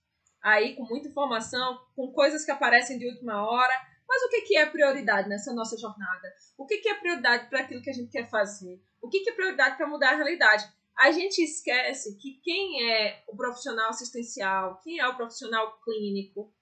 aí 0.42 0.74
com 0.74 0.84
muita 0.84 1.08
informação, 1.08 1.80
com 1.94 2.12
coisas 2.12 2.44
que 2.44 2.50
aparecem 2.50 2.98
de 2.98 3.08
última 3.08 3.44
hora. 3.48 3.74
Mas 4.08 4.22
o 4.22 4.28
que, 4.28 4.56
é 4.56 4.66
prioridade 4.66 5.28
nessa 5.28 5.52
nossa 5.52 5.76
jornada? 5.76 6.32
O 6.56 6.64
que, 6.64 6.88
é 6.88 6.94
prioridade 6.94 7.48
para 7.48 7.60
aquilo 7.60 7.82
que 7.82 7.90
a 7.90 7.92
gente 7.92 8.10
quer 8.10 8.30
fazer? 8.30 8.80
O 9.02 9.08
que 9.08 9.28
é 9.28 9.32
prioridade 9.32 9.76
para 9.76 9.88
mudar 9.88 10.10
a 10.12 10.16
realidade? 10.16 10.64
A 10.96 11.10
gente 11.10 11.42
esquece 11.42 12.16
que 12.16 12.40
quem 12.42 12.90
é 12.90 13.22
o 13.28 13.36
profissional 13.36 13.90
assistencial, 13.90 14.80
quem 14.82 14.98
é 14.98 15.06
o 15.06 15.16
profissional 15.16 15.78
clínico, 15.80 16.52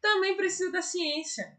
também 0.00 0.36
precisa 0.36 0.72
da 0.72 0.82
ciência 0.82 1.56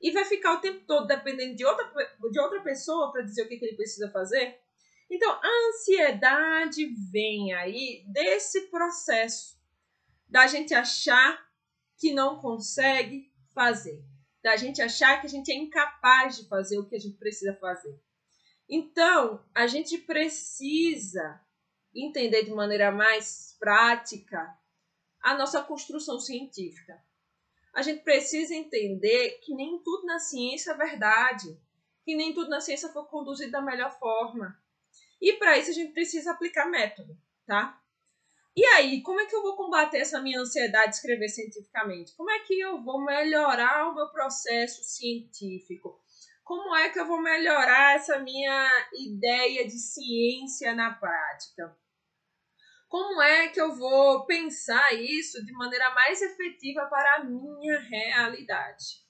e 0.00 0.10
vai 0.10 0.24
ficar 0.24 0.54
o 0.54 0.60
tempo 0.60 0.84
todo 0.86 1.06
dependendo 1.06 1.56
de 1.56 1.64
outra, 1.64 1.84
de 2.30 2.40
outra 2.40 2.60
pessoa 2.62 3.10
para 3.10 3.22
dizer 3.22 3.42
o 3.42 3.48
que, 3.48 3.56
que 3.56 3.64
ele 3.64 3.76
precisa 3.76 4.10
fazer. 4.10 4.58
Então, 5.10 5.30
a 5.30 5.68
ansiedade 5.68 6.86
vem 7.10 7.52
aí 7.54 8.04
desse 8.06 8.62
processo 8.68 9.58
da 10.28 10.46
gente 10.46 10.74
achar 10.74 11.46
que 11.96 12.12
não 12.12 12.38
consegue 12.38 13.32
fazer, 13.54 14.04
da 14.42 14.56
gente 14.56 14.80
achar 14.80 15.20
que 15.20 15.26
a 15.26 15.30
gente 15.30 15.50
é 15.50 15.54
incapaz 15.54 16.36
de 16.36 16.48
fazer 16.48 16.78
o 16.78 16.86
que 16.86 16.94
a 16.94 17.00
gente 17.00 17.16
precisa 17.16 17.54
fazer. 17.54 17.98
Então, 18.68 19.42
a 19.54 19.66
gente 19.66 19.96
precisa 19.98 21.40
entender 21.94 22.44
de 22.44 22.50
maneira 22.52 22.92
mais 22.92 23.56
prática 23.58 24.54
a 25.20 25.34
nossa 25.34 25.62
construção 25.62 26.20
científica 26.20 27.02
a 27.78 27.82
gente 27.82 28.02
precisa 28.02 28.56
entender 28.56 29.38
que 29.40 29.54
nem 29.54 29.78
tudo 29.84 30.04
na 30.04 30.18
ciência 30.18 30.72
é 30.72 30.76
verdade, 30.76 31.56
que 32.04 32.16
nem 32.16 32.34
tudo 32.34 32.50
na 32.50 32.60
ciência 32.60 32.88
foi 32.88 33.04
conduzido 33.04 33.52
da 33.52 33.62
melhor 33.62 33.96
forma. 34.00 34.60
E 35.22 35.34
para 35.34 35.56
isso 35.56 35.70
a 35.70 35.74
gente 35.74 35.92
precisa 35.92 36.32
aplicar 36.32 36.66
método, 36.66 37.16
tá? 37.46 37.80
E 38.56 38.64
aí, 38.64 39.00
como 39.02 39.20
é 39.20 39.26
que 39.26 39.36
eu 39.36 39.42
vou 39.42 39.54
combater 39.54 39.98
essa 39.98 40.20
minha 40.20 40.40
ansiedade 40.40 40.88
de 40.88 40.96
escrever 40.96 41.28
cientificamente? 41.28 42.16
Como 42.16 42.28
é 42.28 42.40
que 42.40 42.58
eu 42.58 42.82
vou 42.82 43.04
melhorar 43.04 43.88
o 43.88 43.94
meu 43.94 44.08
processo 44.08 44.82
científico? 44.82 46.00
Como 46.42 46.74
é 46.74 46.90
que 46.90 46.98
eu 46.98 47.06
vou 47.06 47.22
melhorar 47.22 47.94
essa 47.94 48.18
minha 48.18 48.68
ideia 48.92 49.64
de 49.64 49.78
ciência 49.78 50.74
na 50.74 50.94
prática? 50.94 51.78
Como 52.88 53.20
é 53.20 53.48
que 53.48 53.60
eu 53.60 53.74
vou 53.76 54.24
pensar 54.24 54.94
isso 54.94 55.44
de 55.44 55.52
maneira 55.52 55.90
mais 55.90 56.22
efetiva 56.22 56.86
para 56.86 57.16
a 57.16 57.24
minha 57.24 57.78
realidade? 57.80 59.04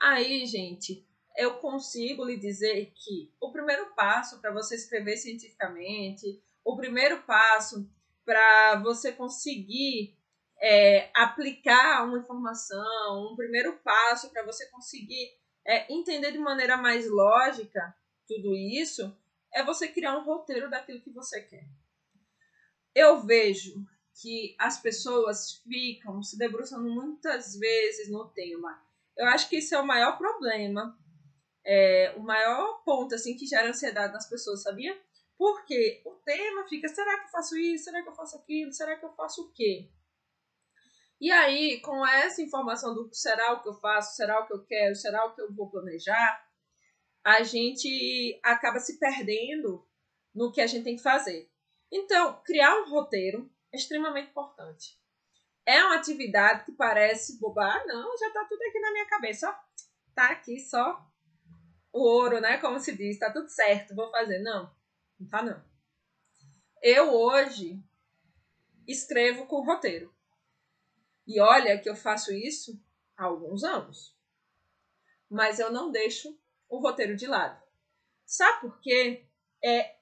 Aí, 0.00 0.44
gente, 0.44 1.06
eu 1.36 1.54
consigo 1.58 2.24
lhe 2.24 2.36
dizer 2.36 2.92
que 2.96 3.32
o 3.40 3.52
primeiro 3.52 3.94
passo 3.94 4.40
para 4.40 4.52
você 4.52 4.74
escrever 4.74 5.16
cientificamente, 5.16 6.42
o 6.64 6.76
primeiro 6.76 7.22
passo 7.22 7.88
para 8.24 8.80
você 8.82 9.12
conseguir 9.12 10.16
é, 10.60 11.08
aplicar 11.14 12.04
uma 12.04 12.18
informação, 12.18 13.30
um 13.32 13.36
primeiro 13.36 13.78
passo 13.84 14.30
para 14.30 14.44
você 14.44 14.66
conseguir 14.66 15.32
é, 15.64 15.92
entender 15.92 16.32
de 16.32 16.38
maneira 16.38 16.76
mais 16.76 17.08
lógica 17.08 17.94
tudo 18.26 18.52
isso, 18.56 19.16
é 19.54 19.62
você 19.62 19.86
criar 19.86 20.18
um 20.18 20.24
roteiro 20.24 20.68
daquilo 20.68 21.00
que 21.00 21.10
você 21.10 21.40
quer 21.40 21.81
eu 22.94 23.20
vejo 23.20 23.84
que 24.20 24.54
as 24.58 24.80
pessoas 24.80 25.62
ficam 25.62 26.22
se 26.22 26.38
debruçando 26.38 26.88
muitas 26.88 27.56
vezes 27.56 28.10
no 28.10 28.28
tema. 28.28 28.80
Eu 29.16 29.26
acho 29.28 29.48
que 29.48 29.58
isso 29.58 29.74
é 29.74 29.80
o 29.80 29.86
maior 29.86 30.18
problema, 30.18 30.98
é, 31.64 32.14
o 32.16 32.20
maior 32.20 32.82
ponto 32.84 33.14
assim 33.14 33.36
que 33.36 33.46
gera 33.46 33.68
ansiedade 33.68 34.12
nas 34.12 34.28
pessoas, 34.28 34.62
sabia? 34.62 34.98
Porque 35.36 36.02
o 36.04 36.12
tema 36.24 36.66
fica: 36.68 36.88
será 36.88 37.18
que 37.18 37.26
eu 37.26 37.30
faço 37.30 37.58
isso? 37.58 37.84
Será 37.84 38.02
que 38.02 38.08
eu 38.08 38.14
faço 38.14 38.36
aquilo? 38.36 38.72
Será 38.72 38.96
que 38.96 39.04
eu 39.04 39.12
faço 39.12 39.42
o 39.42 39.52
quê? 39.52 39.90
E 41.20 41.30
aí, 41.30 41.80
com 41.80 42.04
essa 42.04 42.42
informação 42.42 42.94
do 42.94 43.08
será 43.12 43.52
o 43.52 43.62
que 43.62 43.68
eu 43.68 43.74
faço, 43.74 44.16
será 44.16 44.40
o 44.40 44.46
que 44.46 44.54
eu 44.54 44.64
quero, 44.64 44.94
será 44.96 45.24
o 45.24 45.34
que 45.34 45.40
eu 45.40 45.52
vou 45.54 45.70
planejar, 45.70 46.44
a 47.24 47.44
gente 47.44 48.40
acaba 48.42 48.80
se 48.80 48.98
perdendo 48.98 49.86
no 50.34 50.50
que 50.50 50.60
a 50.60 50.66
gente 50.66 50.82
tem 50.82 50.96
que 50.96 51.02
fazer. 51.02 51.51
Então, 51.92 52.40
criar 52.42 52.74
um 52.80 52.88
roteiro 52.88 53.52
é 53.70 53.76
extremamente 53.76 54.30
importante. 54.30 54.98
É 55.66 55.84
uma 55.84 55.96
atividade 55.96 56.64
que 56.64 56.72
parece 56.72 57.38
boba, 57.38 57.66
ah, 57.66 57.84
não, 57.86 58.16
já 58.16 58.30
tá 58.30 58.46
tudo 58.48 58.62
aqui 58.62 58.80
na 58.80 58.92
minha 58.92 59.06
cabeça. 59.06 59.54
Tá 60.14 60.30
aqui 60.30 60.58
só 60.58 61.06
o 61.92 62.00
ouro, 62.00 62.40
né? 62.40 62.56
Como 62.56 62.80
se 62.80 62.96
diz, 62.96 63.18
tá 63.18 63.30
tudo 63.30 63.48
certo, 63.50 63.94
vou 63.94 64.10
fazer. 64.10 64.38
Não, 64.38 64.74
Não 65.20 65.28
tá, 65.28 65.42
não. 65.42 65.62
Eu 66.80 67.12
hoje 67.12 67.78
escrevo 68.88 69.46
com 69.46 69.64
roteiro. 69.64 70.12
E 71.26 71.38
olha 71.40 71.78
que 71.78 71.88
eu 71.88 71.94
faço 71.94 72.32
isso 72.32 72.82
há 73.16 73.24
alguns 73.24 73.62
anos. 73.62 74.16
Mas 75.30 75.60
eu 75.60 75.70
não 75.70 75.92
deixo 75.92 76.36
o 76.68 76.78
roteiro 76.80 77.14
de 77.14 77.26
lado. 77.26 77.62
Sabe 78.24 78.62
por 78.62 78.80
quê? 78.80 79.28
É, 79.62 79.96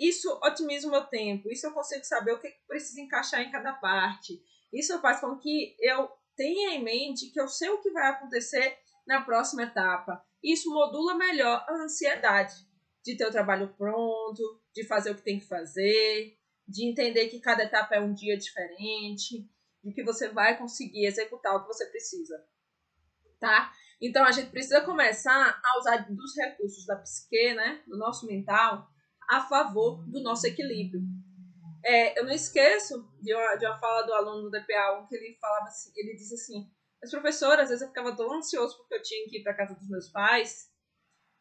isso 0.00 0.30
otimiza 0.42 0.88
o 0.88 0.90
meu 0.90 1.04
tempo, 1.04 1.50
isso 1.50 1.66
eu 1.66 1.72
consigo 1.72 2.02
saber 2.04 2.32
o 2.32 2.40
que 2.40 2.48
precisa 2.66 3.02
encaixar 3.02 3.42
em 3.42 3.50
cada 3.50 3.74
parte. 3.74 4.42
Isso 4.72 4.98
faz 5.00 5.20
com 5.20 5.36
que 5.36 5.76
eu 5.78 6.08
tenha 6.34 6.74
em 6.74 6.82
mente 6.82 7.30
que 7.30 7.40
eu 7.40 7.46
sei 7.46 7.68
o 7.68 7.82
que 7.82 7.90
vai 7.90 8.08
acontecer 8.08 8.78
na 9.06 9.20
próxima 9.20 9.64
etapa. 9.64 10.24
Isso 10.42 10.72
modula 10.72 11.14
melhor 11.14 11.66
a 11.68 11.84
ansiedade 11.84 12.54
de 13.04 13.14
ter 13.14 13.26
o 13.26 13.30
trabalho 13.30 13.74
pronto, 13.76 14.42
de 14.74 14.86
fazer 14.86 15.10
o 15.10 15.14
que 15.14 15.22
tem 15.22 15.38
que 15.38 15.46
fazer, 15.46 16.34
de 16.66 16.88
entender 16.88 17.28
que 17.28 17.40
cada 17.40 17.64
etapa 17.64 17.94
é 17.94 18.00
um 18.00 18.14
dia 18.14 18.38
diferente, 18.38 19.46
de 19.84 19.92
que 19.92 20.02
você 20.02 20.28
vai 20.28 20.56
conseguir 20.56 21.06
executar 21.06 21.56
o 21.56 21.62
que 21.62 21.68
você 21.68 21.86
precisa. 21.86 22.42
Tá? 23.38 23.72
Então 24.00 24.24
a 24.24 24.32
gente 24.32 24.50
precisa 24.50 24.80
começar 24.80 25.60
a 25.62 25.78
usar 25.78 25.96
dos 26.08 26.34
recursos 26.36 26.86
da 26.86 26.96
psique, 26.96 27.54
né, 27.54 27.82
do 27.86 27.98
nosso 27.98 28.26
mental, 28.26 28.88
a 29.30 29.40
favor 29.42 30.04
do 30.10 30.20
nosso 30.22 30.46
equilíbrio. 30.46 31.02
É, 31.84 32.18
eu 32.18 32.24
não 32.24 32.32
esqueço 32.32 33.08
de 33.22 33.32
uma, 33.32 33.56
de 33.56 33.64
uma 33.64 33.78
fala 33.78 34.02
do 34.02 34.12
aluno 34.12 34.42
do 34.42 34.50
DPA, 34.50 35.06
que 35.08 35.14
ele 35.14 35.38
falava 35.40 35.66
assim, 35.66 35.92
ele 35.94 36.14
disse 36.14 36.34
assim, 36.34 36.70
mas 37.00 37.10
professora, 37.10 37.62
às 37.62 37.68
vezes 37.68 37.80
eu 37.80 37.88
ficava 37.88 38.14
tão 38.14 38.32
ansioso 38.34 38.76
porque 38.76 38.96
eu 38.96 39.02
tinha 39.02 39.26
que 39.28 39.38
ir 39.38 39.42
para 39.42 39.54
casa 39.54 39.74
dos 39.74 39.88
meus 39.88 40.08
pais, 40.10 40.68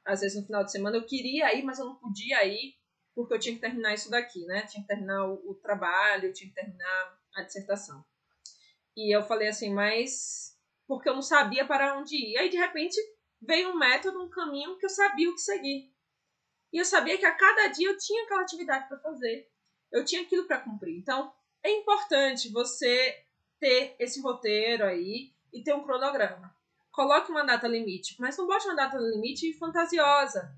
às 0.06 0.22
vezes 0.22 0.40
no 0.40 0.46
final 0.46 0.64
de 0.64 0.72
semana 0.72 0.98
eu 0.98 1.06
queria 1.06 1.54
ir, 1.58 1.64
mas 1.64 1.80
eu 1.80 1.86
não 1.86 1.96
podia 1.96 2.46
ir 2.46 2.76
porque 3.16 3.34
eu 3.34 3.40
tinha 3.40 3.56
que 3.56 3.62
terminar 3.62 3.94
isso 3.94 4.10
daqui, 4.10 4.46
né? 4.46 4.66
Tinha 4.68 4.82
que 4.82 4.88
terminar 4.88 5.26
o, 5.26 5.52
o 5.52 5.56
trabalho, 5.56 6.32
tinha 6.32 6.48
que 6.48 6.56
terminar 6.56 7.20
a 7.36 7.42
dissertação. 7.42 8.06
E 8.96 9.14
eu 9.14 9.24
falei 9.24 9.50
assim, 9.50 9.74
mas 9.74 10.58
porque 10.88 11.10
eu 11.10 11.14
não 11.14 11.22
sabia 11.22 11.66
para 11.66 12.00
onde 12.00 12.16
ir. 12.16 12.38
Aí 12.38 12.50
de 12.50 12.58
repente 12.58 12.96
veio 13.42 13.72
um 13.72 13.78
método, 13.78 14.24
um 14.24 14.30
caminho 14.30 14.78
que 14.78 14.86
eu 14.86 14.90
sabia 14.90 15.30
o 15.30 15.34
que 15.34 15.42
seguir. 15.42 15.92
E 16.72 16.78
eu 16.78 16.86
sabia 16.86 17.18
que 17.18 17.26
a 17.26 17.36
cada 17.36 17.68
dia 17.68 17.90
eu 17.90 17.98
tinha 17.98 18.24
aquela 18.24 18.42
atividade 18.42 18.88
para 18.88 19.00
fazer. 19.00 19.50
Eu 19.92 20.06
tinha 20.06 20.22
aquilo 20.22 20.46
para 20.46 20.62
cumprir. 20.62 20.98
Então, 20.98 21.34
é 21.64 21.72
importante 21.72 22.50
você 22.50 23.26
ter 23.60 23.96
esse 24.00 24.22
roteiro 24.22 24.86
aí 24.86 25.34
e 25.52 25.64
ter 25.64 25.74
um 25.74 25.84
cronograma. 25.84 26.56
Coloque 26.92 27.32
uma 27.32 27.44
data 27.44 27.68
limite, 27.68 28.16
mas 28.20 28.38
não 28.38 28.48
bote 28.48 28.66
uma 28.66 28.76
data 28.76 28.98
limite 28.98 29.54
fantasiosa. 29.54 30.56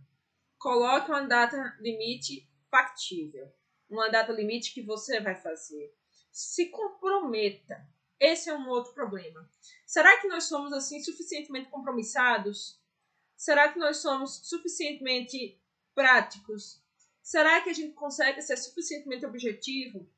Coloque 0.57 1.09
uma 1.09 1.21
data 1.21 1.75
limite 1.79 2.47
factível. 2.69 3.51
Uma 3.89 4.09
data 4.09 4.31
limite 4.31 4.73
que 4.73 4.81
você 4.81 5.19
vai 5.19 5.35
fazer. 5.35 5.93
Se 6.31 6.67
comprometa. 6.69 7.85
Esse 8.19 8.49
é 8.49 8.55
um 8.55 8.69
outro 8.69 8.93
problema. 8.93 9.49
Será 9.85 10.19
que 10.19 10.27
nós 10.27 10.45
somos 10.45 10.71
assim 10.71 11.01
suficientemente 11.03 11.69
compromissados? 11.69 12.79
Será 13.35 13.71
que 13.73 13.79
nós 13.79 13.97
somos 13.97 14.47
suficientemente 14.47 15.60
práticos? 15.93 16.81
Será 17.21 17.61
que 17.61 17.69
a 17.69 17.73
gente 17.73 17.93
consegue 17.93 18.41
ser 18.41 18.57
suficientemente 18.57 19.25
objetivo? 19.25 20.09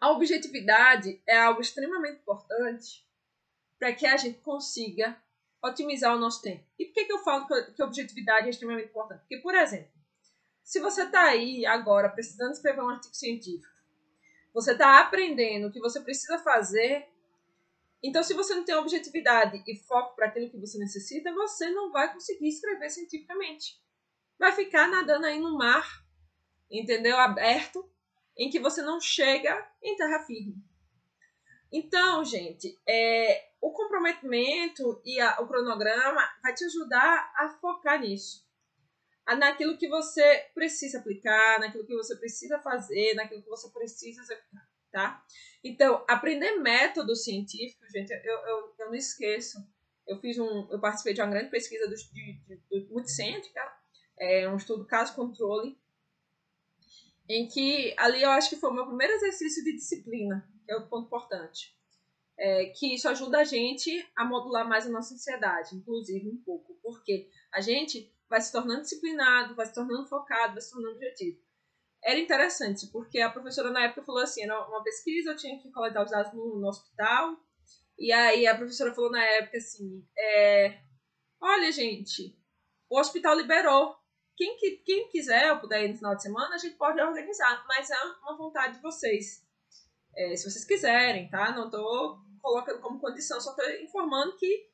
A 0.00 0.10
objetividade 0.10 1.22
é 1.26 1.38
algo 1.38 1.60
extremamente 1.60 2.20
importante 2.20 3.06
para 3.78 3.92
que 3.92 4.06
a 4.06 4.16
gente 4.16 4.38
consiga 4.40 5.20
otimizar 5.62 6.14
o 6.14 6.18
nosso 6.18 6.42
tempo. 6.42 6.64
E 6.78 6.86
por 6.86 6.94
que, 6.94 7.04
que 7.04 7.12
eu 7.12 7.18
falo 7.18 7.46
que 7.46 7.82
a 7.82 7.86
objetividade 7.86 8.46
é 8.46 8.50
extremamente 8.50 8.88
importante? 8.88 9.20
Porque, 9.20 9.38
por 9.38 9.54
exemplo, 9.54 9.90
se 10.62 10.80
você 10.80 11.04
está 11.04 11.22
aí 11.22 11.64
agora 11.64 12.08
precisando 12.08 12.52
escrever 12.52 12.82
um 12.82 12.90
artigo 12.90 13.14
científico, 13.14 13.74
você 14.52 14.72
está 14.72 15.00
aprendendo 15.00 15.68
o 15.68 15.72
que 15.72 15.80
você 15.80 16.00
precisa 16.00 16.38
fazer, 16.38 17.08
então 18.02 18.22
se 18.22 18.34
você 18.34 18.54
não 18.54 18.64
tem 18.64 18.74
objetividade 18.74 19.62
e 19.66 19.76
foco 19.76 20.16
para 20.16 20.26
aquilo 20.26 20.50
que 20.50 20.58
você 20.58 20.78
necessita, 20.78 21.32
você 21.32 21.70
não 21.70 21.92
vai 21.92 22.12
conseguir 22.12 22.48
escrever 22.48 22.90
cientificamente 22.90 23.80
vai 24.38 24.52
ficar 24.52 24.88
nadando 24.88 25.26
aí 25.26 25.40
no 25.40 25.56
mar, 25.56 26.04
entendeu? 26.70 27.16
Aberto, 27.16 27.88
em 28.36 28.50
que 28.50 28.60
você 28.60 28.82
não 28.82 29.00
chega 29.00 29.66
em 29.82 29.96
terra 29.96 30.24
firme. 30.24 30.62
Então, 31.72 32.24
gente, 32.24 32.78
é, 32.86 33.50
o 33.60 33.72
comprometimento 33.72 35.00
e 35.04 35.20
a, 35.20 35.40
o 35.40 35.48
cronograma 35.48 36.22
vai 36.42 36.54
te 36.54 36.64
ajudar 36.64 37.32
a 37.36 37.48
focar 37.60 38.00
nisso. 38.00 38.46
Naquilo 39.26 39.76
que 39.76 39.88
você 39.88 40.48
precisa 40.54 40.98
aplicar, 40.98 41.58
naquilo 41.58 41.84
que 41.84 41.96
você 41.96 42.14
precisa 42.16 42.60
fazer, 42.60 43.14
naquilo 43.14 43.42
que 43.42 43.48
você 43.48 43.68
precisa 43.70 44.22
executar, 44.22 44.68
tá? 44.92 45.24
Então, 45.64 46.04
aprender 46.08 46.60
método 46.60 47.16
científico, 47.16 47.84
gente, 47.90 48.12
eu, 48.12 48.38
eu, 48.38 48.74
eu 48.78 48.86
não 48.86 48.94
esqueço. 48.94 49.58
Eu 50.06 50.20
fiz 50.20 50.38
um, 50.38 50.68
eu 50.70 50.78
participei 50.78 51.12
de 51.12 51.20
uma 51.20 51.30
grande 51.30 51.50
pesquisa 51.50 51.88
do, 51.88 51.96
de, 51.96 52.32
de, 52.46 52.56
do 52.70 52.88
Multicêntrica, 52.92 53.60
é 54.18 54.48
um 54.48 54.56
estudo 54.56 54.86
caso-controle, 54.86 55.78
em 57.28 57.48
que 57.48 57.94
ali 57.98 58.22
eu 58.22 58.30
acho 58.30 58.48
que 58.48 58.56
foi 58.56 58.70
o 58.70 58.74
meu 58.74 58.86
primeiro 58.86 59.12
exercício 59.14 59.64
de 59.64 59.74
disciplina, 59.74 60.48
que 60.64 60.72
é 60.72 60.76
o 60.76 60.86
ponto 60.86 61.06
importante. 61.06 61.74
É, 62.38 62.66
que 62.66 62.94
isso 62.94 63.08
ajuda 63.08 63.38
a 63.38 63.44
gente 63.44 64.06
a 64.14 64.24
modular 64.24 64.68
mais 64.68 64.86
a 64.86 64.90
nossa 64.90 65.14
ansiedade, 65.14 65.74
inclusive 65.74 66.28
um 66.28 66.36
pouco, 66.44 66.78
porque 66.82 67.30
a 67.52 67.62
gente 67.62 68.12
vai 68.28 68.40
se 68.40 68.52
tornando 68.52 68.82
disciplinado, 68.82 69.54
vai 69.54 69.64
se 69.64 69.72
tornando 69.72 70.06
focado, 70.06 70.52
vai 70.52 70.60
se 70.60 70.70
tornando 70.70 70.96
objetivo. 70.96 71.40
Era 72.04 72.18
interessante, 72.18 72.86
porque 72.88 73.20
a 73.20 73.30
professora 73.30 73.70
na 73.70 73.84
época 73.84 74.04
falou 74.04 74.22
assim, 74.22 74.42
era 74.42 74.68
uma 74.68 74.82
pesquisa, 74.82 75.30
eu 75.30 75.36
tinha 75.36 75.58
que 75.58 75.70
coletar 75.70 76.04
os 76.04 76.10
dados 76.10 76.32
no, 76.34 76.60
no 76.60 76.68
hospital, 76.68 77.36
e 77.98 78.12
aí 78.12 78.46
a 78.46 78.54
professora 78.54 78.94
falou 78.94 79.10
na 79.10 79.24
época 79.24 79.56
assim, 79.56 80.06
é, 80.16 80.78
olha 81.40 81.72
gente, 81.72 82.38
o 82.90 83.00
hospital 83.00 83.36
liberou 83.36 83.95
quem, 84.36 84.56
quem 84.84 85.08
quiser 85.08 85.52
ou 85.52 85.58
puder 85.58 85.84
ir 85.84 85.88
no 85.88 85.96
final 85.96 86.14
de 86.14 86.22
semana, 86.22 86.54
a 86.54 86.58
gente 86.58 86.76
pode 86.76 87.00
organizar, 87.00 87.64
mas 87.66 87.90
é 87.90 88.04
uma 88.22 88.36
vontade 88.36 88.76
de 88.76 88.82
vocês. 88.82 89.44
É, 90.14 90.36
se 90.36 90.50
vocês 90.50 90.64
quiserem, 90.64 91.28
tá? 91.28 91.52
Não 91.52 91.66
estou 91.66 92.18
colocando 92.40 92.80
como 92.80 93.00
condição, 93.00 93.40
só 93.40 93.50
estou 93.50 93.68
informando 93.82 94.36
que 94.36 94.68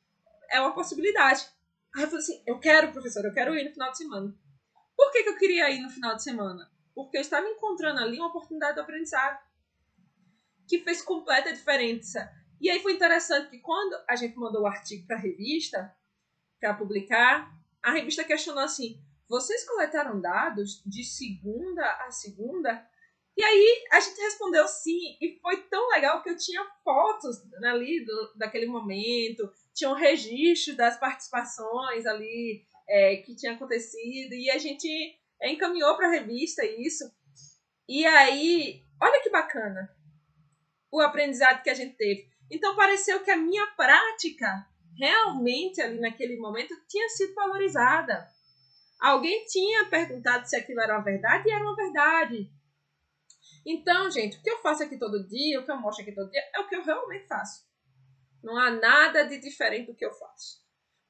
é 0.51 0.59
uma 0.59 0.73
possibilidade. 0.73 1.47
Aí 1.95 2.03
eu 2.03 2.07
falei 2.07 2.23
assim: 2.23 2.43
eu 2.45 2.59
quero, 2.59 2.91
professor, 2.91 3.23
eu 3.25 3.33
quero 3.33 3.55
ir 3.55 3.65
no 3.65 3.73
final 3.73 3.91
de 3.91 3.97
semana. 3.97 4.37
Por 4.95 5.11
que, 5.11 5.23
que 5.23 5.29
eu 5.29 5.37
queria 5.37 5.69
ir 5.71 5.81
no 5.81 5.89
final 5.89 6.15
de 6.15 6.23
semana? 6.23 6.69
Porque 6.93 7.17
eu 7.17 7.21
estava 7.21 7.47
encontrando 7.47 7.99
ali 7.99 8.17
uma 8.17 8.27
oportunidade 8.27 8.75
de 8.75 8.81
aprendizado 8.81 9.39
que 10.67 10.79
fez 10.79 11.01
completa 11.01 11.53
diferença. 11.53 12.31
E 12.61 12.69
aí 12.69 12.81
foi 12.81 12.93
interessante 12.93 13.49
que 13.49 13.59
quando 13.59 13.95
a 14.07 14.15
gente 14.15 14.37
mandou 14.37 14.61
o 14.61 14.67
artigo 14.67 15.05
para 15.07 15.17
a 15.17 15.19
revista, 15.19 15.93
para 16.59 16.73
publicar, 16.73 17.51
a 17.81 17.91
revista 17.91 18.23
questionou 18.23 18.63
assim: 18.63 19.01
vocês 19.29 19.65
coletaram 19.65 20.19
dados 20.19 20.81
de 20.85 21.03
segunda 21.03 21.83
a 22.05 22.11
segunda? 22.11 22.87
E 23.35 23.43
aí 23.43 23.85
a 23.91 23.99
gente 23.99 24.21
respondeu 24.21 24.67
sim, 24.67 25.17
e 25.19 25.39
foi 25.41 25.57
tão 25.63 25.89
legal 25.89 26.21
que 26.21 26.29
eu 26.29 26.37
tinha 26.37 26.63
fotos 26.83 27.37
ali 27.63 28.05
do, 28.05 28.33
daquele 28.35 28.67
momento, 28.67 29.51
tinha 29.73 29.89
um 29.89 29.95
registro 29.95 30.75
das 30.75 30.99
participações 30.99 32.05
ali 32.05 32.63
é, 32.87 33.17
que 33.17 33.35
tinha 33.35 33.53
acontecido, 33.53 34.33
e 34.33 34.51
a 34.51 34.57
gente 34.59 34.87
encaminhou 35.41 35.95
para 35.95 36.07
a 36.07 36.11
revista 36.11 36.63
isso. 36.63 37.11
E 37.89 38.05
aí, 38.05 38.83
olha 39.01 39.21
que 39.21 39.31
bacana 39.31 39.89
o 40.91 41.01
aprendizado 41.01 41.63
que 41.63 41.71
a 41.71 41.73
gente 41.73 41.95
teve. 41.95 42.29
Então 42.51 42.75
pareceu 42.75 43.23
que 43.23 43.31
a 43.31 43.37
minha 43.37 43.65
prática 43.75 44.67
realmente 44.95 45.81
ali 45.81 45.99
naquele 45.99 46.37
momento 46.37 46.75
tinha 46.87 47.09
sido 47.09 47.33
valorizada. 47.33 48.27
Alguém 49.03 49.43
tinha 49.43 49.89
perguntado 49.89 50.47
se 50.47 50.55
aquilo 50.55 50.79
era 50.79 50.95
uma 50.95 51.03
verdade 51.03 51.49
e 51.49 51.51
era 51.51 51.61
uma 51.61 51.75
verdade. 51.75 52.49
Então, 53.65 54.09
gente, 54.09 54.37
o 54.37 54.41
que 54.41 54.49
eu 54.49 54.61
faço 54.61 54.81
aqui 54.81 54.97
todo 54.97 55.27
dia, 55.27 55.59
o 55.59 55.65
que 55.65 55.71
eu 55.71 55.75
mostro 55.75 56.03
aqui 56.03 56.15
todo 56.15 56.31
dia, 56.31 56.41
é 56.55 56.61
o 56.61 56.69
que 56.69 56.75
eu 56.77 56.85
realmente 56.85 57.27
faço. 57.27 57.67
Não 58.41 58.57
há 58.57 58.71
nada 58.71 59.25
de 59.25 59.39
diferente 59.39 59.87
do 59.87 59.95
que 59.95 60.05
eu 60.05 60.13
faço. 60.13 60.63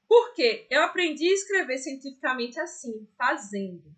Por 0.08 0.34
quê? 0.34 0.66
Eu 0.68 0.82
aprendi 0.82 1.24
a 1.28 1.34
escrever 1.34 1.78
cientificamente 1.78 2.58
assim, 2.58 3.08
fazendo, 3.16 3.94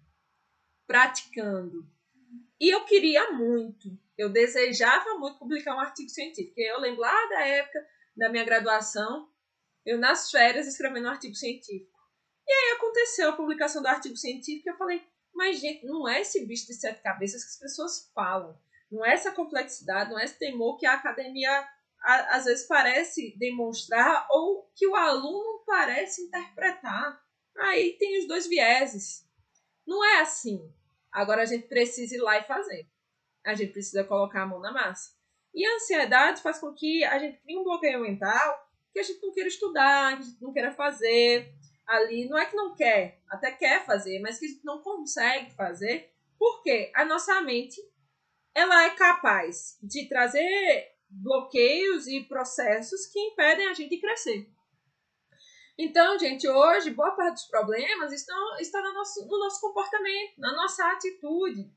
praticando. 0.86 1.90
E 2.60 2.68
eu 2.68 2.84
queria 2.84 3.32
muito, 3.32 3.98
eu 4.18 4.28
desejava 4.28 5.18
muito 5.18 5.38
publicar 5.38 5.74
um 5.74 5.80
artigo 5.80 6.10
científico. 6.10 6.60
Eu 6.60 6.80
lembro 6.80 7.00
lá 7.00 7.28
da 7.28 7.46
época 7.46 7.78
da 8.14 8.28
minha 8.28 8.44
graduação, 8.44 9.30
eu 9.86 9.96
nas 9.96 10.30
férias 10.30 10.66
escrevendo 10.66 11.06
um 11.06 11.12
artigo 11.12 11.34
científico. 11.34 11.95
E 12.46 12.52
aí 12.52 12.76
aconteceu 12.76 13.30
a 13.30 13.36
publicação 13.36 13.82
do 13.82 13.88
artigo 13.88 14.16
científico 14.16 14.68
e 14.68 14.72
eu 14.72 14.76
falei, 14.76 15.04
mas 15.34 15.58
gente, 15.58 15.84
não 15.84 16.08
é 16.08 16.20
esse 16.20 16.44
bicho 16.46 16.66
de 16.66 16.74
sete 16.74 17.02
cabeças 17.02 17.42
que 17.42 17.50
as 17.50 17.58
pessoas 17.58 18.10
falam. 18.14 18.58
Não 18.90 19.04
é 19.04 19.12
essa 19.12 19.32
complexidade, 19.32 20.10
não 20.10 20.18
é 20.18 20.24
esse 20.24 20.38
temor 20.38 20.78
que 20.78 20.86
a 20.86 20.94
academia 20.94 21.68
a, 22.00 22.36
às 22.36 22.44
vezes 22.44 22.66
parece 22.66 23.36
demonstrar 23.36 24.26
ou 24.30 24.70
que 24.74 24.86
o 24.86 24.94
aluno 24.94 25.64
parece 25.66 26.22
interpretar. 26.22 27.20
Aí 27.58 27.96
tem 27.98 28.18
os 28.20 28.28
dois 28.28 28.46
vieses. 28.46 29.26
Não 29.86 30.04
é 30.04 30.20
assim. 30.20 30.72
Agora 31.10 31.42
a 31.42 31.46
gente 31.46 31.66
precisa 31.66 32.14
ir 32.14 32.20
lá 32.20 32.38
e 32.38 32.44
fazer. 32.44 32.86
A 33.44 33.54
gente 33.54 33.72
precisa 33.72 34.04
colocar 34.04 34.42
a 34.42 34.46
mão 34.46 34.60
na 34.60 34.72
massa. 34.72 35.14
E 35.54 35.66
a 35.66 35.74
ansiedade 35.74 36.42
faz 36.42 36.58
com 36.58 36.72
que 36.72 37.02
a 37.04 37.18
gente 37.18 37.38
crie 37.38 37.56
um 37.56 37.64
bloqueio 37.64 38.00
mental 38.00 38.66
que 38.92 39.00
a 39.00 39.02
gente 39.02 39.22
não 39.22 39.32
queira 39.32 39.48
estudar, 39.48 40.16
que 40.16 40.22
a 40.22 40.26
gente 40.26 40.42
não 40.42 40.52
queira 40.52 40.72
fazer 40.72 41.52
ali. 41.86 42.28
Não 42.28 42.38
é 42.38 42.46
que 42.46 42.56
não 42.56 42.74
quer, 42.74 43.20
até 43.28 43.52
quer 43.52 43.84
fazer, 43.84 44.20
mas 44.20 44.38
que 44.38 44.60
não 44.64 44.82
consegue 44.82 45.54
fazer. 45.54 46.12
Porque 46.38 46.90
a 46.94 47.04
nossa 47.04 47.40
mente 47.42 47.80
ela 48.54 48.84
é 48.84 48.90
capaz 48.90 49.78
de 49.82 50.08
trazer 50.08 50.96
bloqueios 51.08 52.06
e 52.06 52.24
processos 52.24 53.06
que 53.06 53.20
impedem 53.20 53.68
a 53.68 53.74
gente 53.74 53.90
de 53.90 54.00
crescer. 54.00 54.50
Então, 55.78 56.18
gente, 56.18 56.48
hoje, 56.48 56.90
boa 56.90 57.14
parte 57.14 57.34
dos 57.34 57.48
problemas 57.48 58.10
estão, 58.12 58.58
está 58.58 58.80
no 58.80 58.94
nosso, 58.94 59.26
no 59.26 59.38
nosso 59.38 59.60
comportamento, 59.60 60.38
na 60.38 60.54
nossa 60.54 60.90
atitude, 60.90 61.70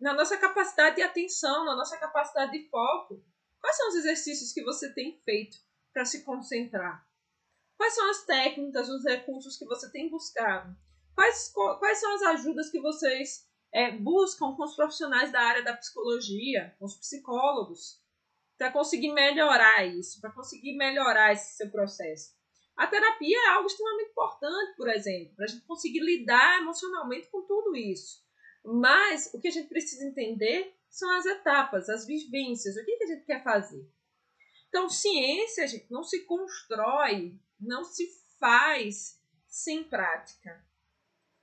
na 0.00 0.12
nossa 0.12 0.36
capacidade 0.36 0.96
de 0.96 1.02
atenção, 1.02 1.64
na 1.64 1.76
nossa 1.76 1.96
capacidade 1.96 2.50
de 2.52 2.68
foco. 2.68 3.24
Quais 3.60 3.76
são 3.76 3.88
os 3.88 3.94
exercícios 3.94 4.52
que 4.52 4.64
você 4.64 4.92
tem 4.92 5.20
feito 5.24 5.56
para 5.92 6.04
se 6.04 6.24
concentrar? 6.24 7.06
Quais 7.76 7.94
são 7.94 8.10
as 8.10 8.24
técnicas, 8.24 8.88
os 8.88 9.04
recursos 9.04 9.56
que 9.56 9.64
você 9.64 9.90
tem 9.90 10.08
buscado? 10.08 10.74
Quais, 11.14 11.52
quais 11.52 11.98
são 11.98 12.14
as 12.14 12.22
ajudas 12.22 12.70
que 12.70 12.80
vocês 12.80 13.46
é, 13.72 13.92
buscam 13.92 14.54
com 14.54 14.64
os 14.64 14.74
profissionais 14.74 15.30
da 15.30 15.40
área 15.40 15.62
da 15.62 15.76
psicologia, 15.76 16.74
com 16.78 16.86
os 16.86 16.96
psicólogos, 16.96 18.00
para 18.56 18.72
conseguir 18.72 19.12
melhorar 19.12 19.84
isso, 19.86 20.20
para 20.20 20.32
conseguir 20.32 20.76
melhorar 20.76 21.32
esse 21.32 21.56
seu 21.56 21.70
processo? 21.70 22.34
A 22.76 22.86
terapia 22.88 23.38
é 23.38 23.48
algo 23.50 23.66
extremamente 23.66 24.10
importante, 24.10 24.76
por 24.76 24.88
exemplo, 24.88 25.36
para 25.36 25.44
a 25.44 25.48
gente 25.48 25.64
conseguir 25.64 26.00
lidar 26.00 26.60
emocionalmente 26.60 27.28
com 27.30 27.42
tudo 27.42 27.76
isso. 27.76 28.24
Mas 28.64 29.32
o 29.32 29.40
que 29.40 29.48
a 29.48 29.50
gente 29.50 29.68
precisa 29.68 30.04
entender 30.04 30.74
são 30.90 31.10
as 31.16 31.26
etapas, 31.26 31.88
as 31.88 32.06
vivências, 32.06 32.76
o 32.76 32.84
que, 32.84 32.96
que 32.96 33.04
a 33.04 33.06
gente 33.08 33.24
quer 33.24 33.42
fazer. 33.44 33.88
Então, 34.68 34.88
ciência, 34.88 35.68
gente, 35.68 35.86
não 35.90 36.02
se 36.02 36.24
constrói, 36.24 37.38
não 37.64 37.84
se 37.84 38.06
faz 38.38 39.20
sem 39.46 39.84
prática. 39.84 40.64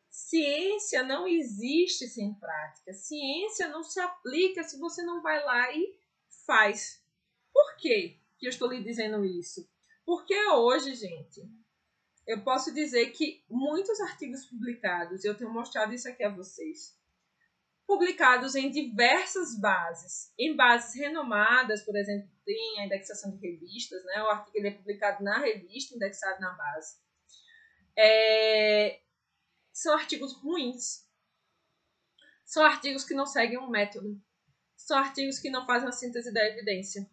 Ciência 0.10 1.03
não 1.03 1.27
existe 1.27 2.07
sem 2.07 2.34
prática. 2.34 2.93
Ciência 2.93 3.67
não 3.69 3.84
se 3.84 3.99
aplica 3.99 4.63
se 4.63 4.77
você 4.77 5.01
não 5.03 5.21
vai 5.21 5.43
lá 5.43 5.71
e 5.73 5.97
faz. 6.45 7.01
Por 7.53 7.77
quê 7.77 8.19
que 8.38 8.45
eu 8.45 8.49
estou 8.49 8.69
lhe 8.69 8.84
dizendo 8.84 9.23
isso? 9.23 9.69
Porque 10.05 10.36
hoje, 10.47 10.95
gente, 10.95 11.41
eu 12.27 12.43
posso 12.43 12.73
dizer 12.73 13.12
que 13.12 13.43
muitos 13.49 13.99
artigos 14.01 14.45
publicados, 14.45 15.23
eu 15.23 15.36
tenho 15.36 15.51
mostrado 15.51 15.93
isso 15.93 16.07
aqui 16.10 16.23
a 16.23 16.34
vocês, 16.34 16.97
publicados 17.88 18.56
em 18.56 18.72
diversas 18.72 19.60
bases, 19.60 20.34
em 20.38 20.56
bases 20.56 21.00
renomadas, 21.00 21.84
por 21.84 21.96
exemplo, 21.96 22.30
tem 22.46 22.80
a 22.80 22.86
indexação 22.86 23.32
de 23.32 23.38
revistas, 23.38 24.04
né? 24.06 24.24
O 24.24 24.28
artigo 24.28 24.65
é 24.65 24.72
publicado 24.72 25.24
na 25.24 25.39
revista, 25.39 25.96
indexado 25.96 26.39
na 26.39 26.52
base. 26.54 26.98
É... 27.98 29.02
São 29.74 29.94
artigos 29.94 30.34
ruins. 30.41 31.08
São 32.46 32.63
artigos 32.63 33.04
que 33.04 33.13
não 33.13 33.26
seguem 33.26 33.58
um 33.58 33.70
método. 33.70 34.22
São 34.76 34.98
artigos 34.98 35.39
que 35.39 35.50
não 35.50 35.65
fazem 35.65 35.88
a 35.88 35.91
síntese 35.91 36.34
da 36.34 36.46
evidência. 36.46 37.10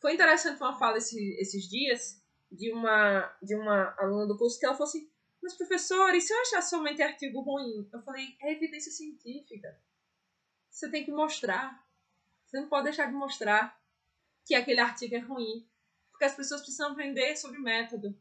Foi 0.00 0.14
interessante 0.14 0.60
uma 0.60 0.78
fala 0.78 0.98
esse, 0.98 1.36
esses 1.40 1.68
dias 1.68 2.22
de 2.50 2.72
uma, 2.72 3.36
de 3.42 3.54
uma 3.54 3.94
aluna 3.98 4.26
do 4.26 4.38
curso 4.38 4.58
que 4.58 4.66
ela 4.66 4.74
falou 4.74 4.88
assim: 4.88 5.10
Mas 5.44 5.52
professor, 5.52 6.14
e 6.14 6.22
se 6.22 6.32
eu 6.32 6.40
achar 6.40 6.62
somente 6.62 7.02
artigo 7.02 7.42
ruim? 7.42 7.86
Eu 7.92 8.00
falei: 8.00 8.34
É 8.40 8.52
evidência 8.52 8.90
científica. 8.90 9.78
Você 10.70 10.90
tem 10.90 11.04
que 11.04 11.12
mostrar. 11.12 11.86
Você 12.46 12.58
não 12.58 12.68
pode 12.70 12.84
deixar 12.84 13.08
de 13.08 13.12
mostrar 13.12 13.78
que 14.46 14.54
aquele 14.54 14.80
artigo 14.80 15.14
é 15.14 15.18
ruim. 15.18 15.68
Porque 16.10 16.24
as 16.24 16.34
pessoas 16.34 16.62
precisam 16.62 16.92
aprender 16.92 17.36
sobre 17.36 17.58
método. 17.58 18.18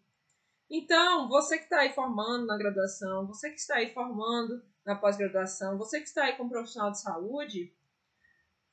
Então, 0.70 1.30
você 1.30 1.58
que 1.58 1.64
está 1.64 1.80
aí 1.80 1.94
formando 1.94 2.46
na 2.46 2.58
graduação, 2.58 3.26
você 3.26 3.50
que 3.50 3.60
está 3.60 3.76
aí 3.76 3.94
formando 3.94 4.62
na 4.86 4.94
pós-graduação, 4.98 5.78
você 5.78 6.02
que 6.02 6.08
está 6.08 6.26
aí 6.26 6.36
como 6.36 6.50
profissional 6.50 6.92
de 6.92 7.00
saúde, 7.00 7.74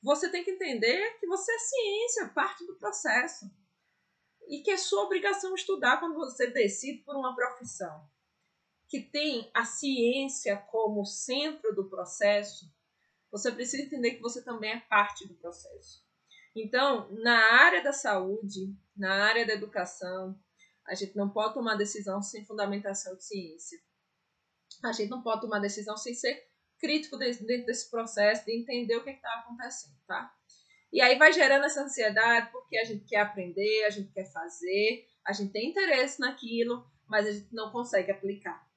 você 0.03 0.29
tem 0.29 0.43
que 0.43 0.51
entender 0.51 1.17
que 1.21 1.27
você 1.27 1.53
é 1.53 1.57
ciência, 1.57 2.27
parte 2.29 2.65
do 2.67 2.75
processo. 2.75 3.49
E 4.49 4.61
que 4.61 4.71
é 4.71 4.77
sua 4.77 5.03
obrigação 5.03 5.55
estudar 5.55 6.01
quando 6.01 6.15
você 6.15 6.47
decide 6.47 7.01
por 7.03 7.15
uma 7.15 7.33
profissão. 7.33 8.10
Que 8.91 8.99
tem 8.99 9.49
a 9.53 9.63
ciência 9.63 10.57
como 10.69 11.05
centro 11.05 11.73
do 11.73 11.89
processo, 11.89 12.69
você 13.31 13.49
precisa 13.49 13.83
entender 13.83 14.15
que 14.15 14.21
você 14.21 14.43
também 14.43 14.73
é 14.73 14.81
parte 14.81 15.25
do 15.25 15.33
processo. 15.35 16.05
Então, 16.53 17.09
na 17.13 17.37
área 17.53 17.81
da 17.81 17.93
saúde, 17.93 18.75
na 18.95 19.23
área 19.23 19.47
da 19.47 19.53
educação, 19.53 20.37
a 20.85 20.93
gente 20.93 21.15
não 21.15 21.29
pode 21.29 21.53
tomar 21.53 21.75
decisão 21.75 22.21
sem 22.21 22.45
fundamentação 22.45 23.15
de 23.15 23.23
ciência. 23.23 23.79
A 24.83 24.91
gente 24.91 25.09
não 25.09 25.23
pode 25.23 25.39
tomar 25.39 25.59
decisão 25.59 25.95
sem 25.95 26.13
ser 26.13 26.51
crítico 26.77 27.17
dentro 27.17 27.45
desse 27.45 27.89
processo, 27.89 28.43
de 28.43 28.59
entender 28.59 28.97
o 28.97 29.03
que 29.05 29.11
é 29.11 29.13
está 29.13 29.33
acontecendo, 29.35 29.95
tá? 30.05 30.35
E 30.91 30.99
aí 30.99 31.17
vai 31.17 31.31
gerando 31.31 31.63
essa 31.63 31.83
ansiedade 31.83 32.51
porque 32.51 32.77
a 32.77 32.83
gente 32.83 33.05
quer 33.05 33.21
aprender, 33.21 33.85
a 33.85 33.89
gente 33.89 34.11
quer 34.11 34.29
fazer, 34.33 35.07
a 35.25 35.31
gente 35.31 35.53
tem 35.53 35.69
interesse 35.69 36.19
naquilo, 36.19 36.85
mas 37.07 37.25
a 37.25 37.31
gente 37.31 37.53
não 37.53 37.71
consegue 37.71 38.11
aplicar. 38.11 38.69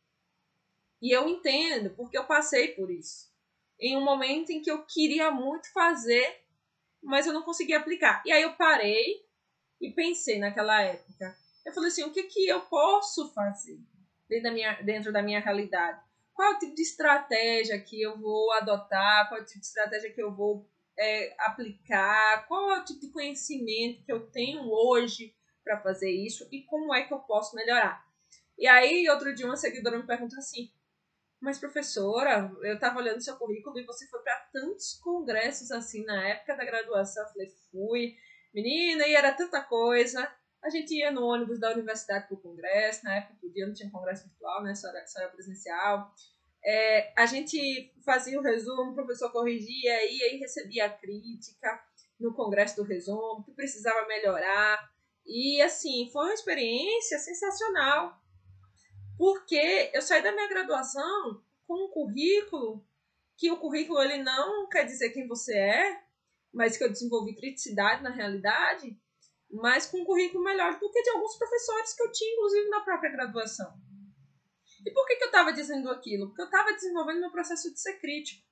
E 1.05 1.14
eu 1.14 1.29
entendo, 1.29 1.90
porque 1.90 2.17
eu 2.17 2.25
passei 2.25 2.69
por 2.69 2.90
isso. 2.90 3.31
Em 3.79 3.97
um 3.97 4.05
momento 4.05 4.51
em 4.51 4.62
que 4.62 4.71
eu 4.71 4.87
queria 4.87 5.31
muito 5.31 5.71
fazer, 5.73 6.43
mas 7.03 7.27
eu 7.27 7.35
não 7.35 7.43
conseguia 7.43 7.79
aplicar. 7.79 8.23
E 8.25 8.33
aí 8.33 8.43
eu 8.43 8.55
parei 8.55 9.23
e 9.79 9.93
pensei 9.93 10.38
naquela 10.38 10.81
época. 10.81 11.37
Eu 11.67 11.75
falei 11.75 11.88
assim, 11.90 12.05
o 12.05 12.12
que, 12.12 12.23
que 12.23 12.49
eu 12.49 12.62
posso 12.62 13.33
fazer 13.35 13.79
dentro 14.29 14.45
da 14.45 14.51
minha, 14.51 14.83
dentro 14.83 15.12
da 15.12 15.23
minha 15.23 15.40
realidade? 15.40 16.01
qual 16.35 16.53
é 16.53 16.57
o 16.57 16.59
tipo 16.59 16.75
de 16.75 16.83
estratégia 16.83 17.81
que 17.81 18.03
eu 18.03 18.19
vou 18.19 18.53
adotar, 18.53 19.29
qual 19.29 19.38
é 19.38 19.43
o 19.43 19.47
tipo 19.47 19.61
de 19.61 19.67
estratégia 19.67 20.12
que 20.12 20.21
eu 20.21 20.35
vou 20.35 20.69
é, 20.99 21.35
aplicar, 21.38 22.47
qual 22.49 22.73
é 22.73 22.81
o 22.81 22.85
tipo 22.85 23.01
de 23.01 23.12
conhecimento 23.12 24.05
que 24.05 24.12
eu 24.12 24.27
tenho 24.31 24.69
hoje 24.69 25.35
para 25.62 25.81
fazer 25.81 26.11
isso 26.11 26.47
e 26.53 26.62
como 26.62 26.93
é 26.93 27.05
que 27.05 27.14
eu 27.14 27.21
posso 27.21 27.55
melhorar. 27.55 28.05
E 28.59 28.67
aí, 28.67 29.09
outro 29.09 29.35
dia, 29.35 29.47
uma 29.47 29.57
seguidora 29.57 29.97
me 29.99 30.07
perguntou 30.07 30.38
assim: 30.38 30.71
Mas, 31.45 31.59
professora, 31.59 32.51
eu 32.63 32.77
estava 32.77 32.99
olhando 32.99 33.23
seu 33.23 33.37
currículo 33.37 33.79
e 33.79 33.85
você 33.85 34.09
foi 34.09 34.23
para 34.23 34.49
tantos 34.51 34.95
congressos 34.95 35.71
assim 35.71 36.03
na 36.07 36.27
época 36.27 36.57
da 36.57 36.65
graduação. 36.65 37.23
Eu 37.23 37.29
falei: 37.29 37.49
Fui, 37.71 38.17
menina, 38.55 39.07
e 39.07 39.15
era 39.15 39.31
tanta 39.31 39.63
coisa. 39.63 40.27
A 40.63 40.71
gente 40.71 40.95
ia 40.95 41.13
no 41.13 41.27
ônibus 41.27 41.61
da 41.61 41.71
universidade 41.71 42.27
para 42.27 42.35
o 42.35 42.41
congresso, 42.41 43.05
na 43.05 43.17
época 43.17 43.37
podia, 43.43 43.67
não 43.67 43.75
tinha 43.75 43.91
congresso 43.91 44.27
virtual, 44.27 44.63
né, 44.63 44.75
só 44.75 44.89
era, 44.89 45.07
só 45.07 45.21
era 45.21 45.29
presencial. 45.29 46.11
É, 46.65 47.13
a 47.15 47.27
gente 47.27 47.93
fazia 48.03 48.41
o 48.41 48.43
resumo, 48.43 48.93
o 48.93 48.95
professor 48.95 49.31
corrigia 49.31 50.03
e 50.11 50.23
aí 50.23 50.39
recebia 50.39 50.87
a 50.87 50.91
crítica 50.91 51.79
no 52.19 52.33
congresso 52.33 52.77
do 52.77 52.85
resumo, 52.85 53.45
que 53.45 53.53
precisava 53.53 54.09
melhorar. 54.09 54.79
E 55.27 55.61
assim, 55.61 56.09
foi 56.11 56.25
uma 56.25 56.33
experiência 56.33 57.19
sensacional. 57.19 58.19
Porque 59.16 59.90
eu 59.92 60.03
saí 60.03 60.22
da 60.22 60.33
minha 60.33 60.48
graduação 60.48 61.42
com 61.66 61.87
um 61.87 61.90
currículo 61.90 62.87
que 63.37 63.50
o 63.50 63.59
currículo 63.59 64.00
ele 64.00 64.22
não 64.22 64.68
quer 64.68 64.85
dizer 64.85 65.11
quem 65.11 65.27
você 65.27 65.57
é, 65.57 66.03
mas 66.53 66.77
que 66.77 66.85
eu 66.85 66.90
desenvolvi 66.90 67.35
criticidade 67.35 68.03
na 68.03 68.11
realidade 68.11 68.96
mas 69.55 69.87
com 69.87 70.00
um 70.00 70.05
currículo 70.05 70.42
melhor 70.42 70.79
do 70.79 70.90
que 70.90 71.03
de 71.03 71.11
alguns 71.11 71.37
professores 71.37 71.94
que 71.94 72.03
eu 72.03 72.11
tinha, 72.11 72.33
inclusive, 72.33 72.68
na 72.68 72.81
própria 72.81 73.11
graduação. 73.11 73.72
E 74.85 74.90
por 74.90 75.07
que, 75.07 75.16
que 75.16 75.24
eu 75.24 75.29
estava 75.29 75.53
dizendo 75.53 75.90
aquilo? 75.90 76.27
Porque 76.27 76.42
eu 76.42 76.46
estava 76.46 76.72
desenvolvendo 76.72 77.20
meu 77.20 77.31
processo 77.31 77.72
de 77.72 77.81
ser 77.81 78.00
crítico, 78.00 78.42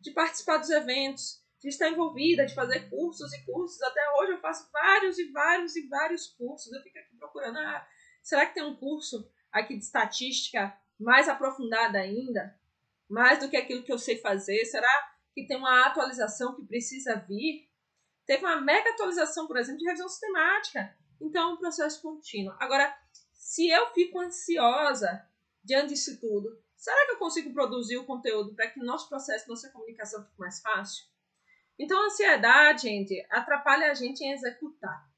de 0.00 0.12
participar 0.12 0.56
dos 0.56 0.70
eventos, 0.70 1.42
de 1.60 1.68
estar 1.68 1.90
envolvida, 1.90 2.46
de 2.46 2.54
fazer 2.54 2.88
cursos 2.88 3.32
e 3.34 3.44
cursos. 3.44 3.80
Até 3.82 4.00
hoje 4.18 4.32
eu 4.32 4.40
faço 4.40 4.68
vários 4.72 5.18
e 5.18 5.30
vários 5.30 5.76
e 5.76 5.86
vários 5.86 6.26
cursos. 6.28 6.72
Eu 6.72 6.82
fico 6.82 6.98
aqui 6.98 7.16
procurando, 7.16 7.58
ah, 7.58 7.86
será 8.22 8.46
que 8.46 8.54
tem 8.54 8.64
um 8.64 8.76
curso 8.76 9.30
aqui 9.60 9.76
de 9.76 9.84
estatística 9.84 10.76
mais 10.98 11.28
aprofundada 11.28 11.98
ainda? 11.98 12.58
Mais 13.08 13.38
do 13.38 13.48
que 13.48 13.56
aquilo 13.56 13.82
que 13.82 13.92
eu 13.92 13.98
sei 13.98 14.18
fazer? 14.18 14.64
Será 14.64 14.88
que 15.34 15.46
tem 15.46 15.56
uma 15.56 15.86
atualização 15.86 16.54
que 16.54 16.64
precisa 16.64 17.16
vir? 17.16 17.68
Teve 18.26 18.44
uma 18.44 18.60
mega 18.60 18.90
atualização, 18.90 19.46
por 19.46 19.56
exemplo, 19.56 19.78
de 19.78 19.86
revisão 19.86 20.08
sistemática. 20.08 20.96
Então, 21.20 21.50
é 21.50 21.54
um 21.54 21.56
processo 21.56 22.02
contínuo. 22.02 22.54
Agora, 22.58 22.94
se 23.32 23.68
eu 23.68 23.86
fico 23.92 24.18
ansiosa 24.18 25.24
diante 25.62 25.90
disso 25.90 26.18
tudo, 26.20 26.60
será 26.76 27.06
que 27.06 27.12
eu 27.12 27.18
consigo 27.18 27.52
produzir 27.52 27.96
o 27.96 28.04
conteúdo 28.04 28.54
para 28.54 28.68
que 28.68 28.80
nosso 28.80 29.08
processo, 29.08 29.48
nossa 29.48 29.70
comunicação 29.70 30.24
fique 30.24 30.38
mais 30.38 30.60
fácil? 30.60 31.04
Então, 31.78 32.00
a 32.00 32.06
ansiedade, 32.06 32.82
gente, 32.82 33.26
atrapalha 33.30 33.90
a 33.90 33.94
gente 33.94 34.22
em 34.22 34.32
executar, 34.32 35.08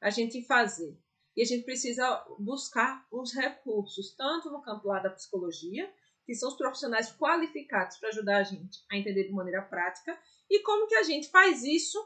a 0.00 0.10
gente 0.10 0.38
em 0.38 0.44
fazer. 0.44 0.96
E 1.36 1.42
a 1.42 1.44
gente 1.44 1.64
precisa 1.64 2.24
buscar 2.38 3.06
os 3.10 3.32
recursos, 3.32 4.14
tanto 4.14 4.50
no 4.50 4.62
campo 4.62 4.88
lá 4.88 4.98
da 4.98 5.10
psicologia, 5.10 5.92
que 6.24 6.34
são 6.34 6.48
os 6.48 6.56
profissionais 6.56 7.10
qualificados 7.16 7.96
para 7.96 8.10
ajudar 8.10 8.38
a 8.38 8.42
gente 8.42 8.84
a 8.90 8.96
entender 8.96 9.24
de 9.24 9.32
maneira 9.32 9.62
prática, 9.62 10.18
e 10.48 10.60
como 10.60 10.86
que 10.86 10.94
a 10.94 11.02
gente 11.02 11.28
faz 11.28 11.64
isso 11.64 11.98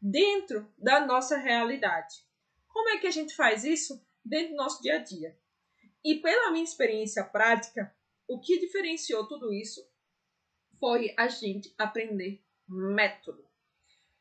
dentro 0.00 0.70
da 0.76 1.06
nossa 1.06 1.36
realidade. 1.36 2.16
Como 2.68 2.88
é 2.90 2.98
que 2.98 3.06
a 3.06 3.10
gente 3.10 3.34
faz 3.34 3.64
isso 3.64 4.04
dentro 4.24 4.50
do 4.50 4.56
nosso 4.56 4.82
dia 4.82 4.96
a 4.96 4.98
dia? 4.98 5.38
E 6.04 6.16
pela 6.16 6.50
minha 6.50 6.64
experiência 6.64 7.24
prática, 7.24 7.94
o 8.28 8.38
que 8.38 8.58
diferenciou 8.58 9.26
tudo 9.26 9.52
isso 9.52 9.88
foi 10.78 11.14
a 11.16 11.28
gente 11.28 11.72
aprender 11.78 12.42
método. 12.68 13.46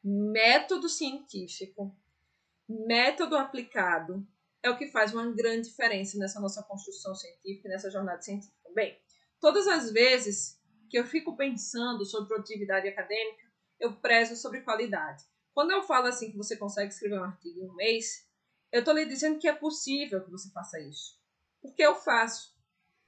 Método 0.03 0.87
científico, 0.87 1.93
método 2.67 3.35
aplicado 3.35 4.25
é 4.63 4.69
o 4.69 4.77
que 4.77 4.87
faz 4.87 5.13
uma 5.13 5.29
grande 5.31 5.67
diferença 5.67 6.17
nessa 6.17 6.39
nossa 6.39 6.63
construção 6.63 7.13
científica, 7.13 7.67
nessa 7.67 7.91
jornada 7.91 8.21
científica. 8.21 8.71
Bem, 8.73 8.97
todas 9.39 9.67
as 9.67 9.91
vezes 9.91 10.57
que 10.89 10.97
eu 10.97 11.05
fico 11.05 11.35
pensando 11.35 12.05
sobre 12.05 12.29
produtividade 12.29 12.87
acadêmica, 12.87 13.43
eu 13.79 13.93
prezo 13.97 14.37
sobre 14.37 14.61
qualidade. 14.61 15.23
Quando 15.53 15.71
eu 15.71 15.83
falo 15.83 16.07
assim 16.07 16.31
que 16.31 16.37
você 16.37 16.55
consegue 16.55 16.93
escrever 16.93 17.19
um 17.19 17.25
artigo 17.25 17.59
em 17.59 17.69
um 17.69 17.75
mês, 17.75 18.25
eu 18.71 18.79
estou 18.79 18.93
lhe 18.93 19.05
dizendo 19.05 19.37
que 19.37 19.47
é 19.47 19.53
possível 19.53 20.23
que 20.23 20.31
você 20.31 20.49
faça 20.51 20.79
isso. 20.79 21.19
Porque 21.61 21.83
eu 21.83 21.95
faço. 21.95 22.53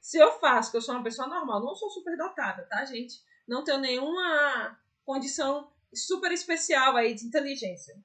Se 0.01 0.17
eu 0.17 0.37
faço, 0.39 0.69
que 0.69 0.77
eu 0.77 0.81
sou 0.81 0.93
uma 0.93 1.03
pessoa 1.03 1.27
normal, 1.27 1.63
não 1.63 1.73
sou 1.73 1.89
superdotada, 1.89 2.67
tá, 2.69 2.85
gente? 2.85 3.15
Não 3.47 3.63
tenho 3.63 3.79
nenhuma 3.79 4.79
condição 5.03 5.71
super 5.93 6.31
especial 6.31 6.95
aí 6.95 7.15
de 7.15 7.25
inteligência. 7.25 7.95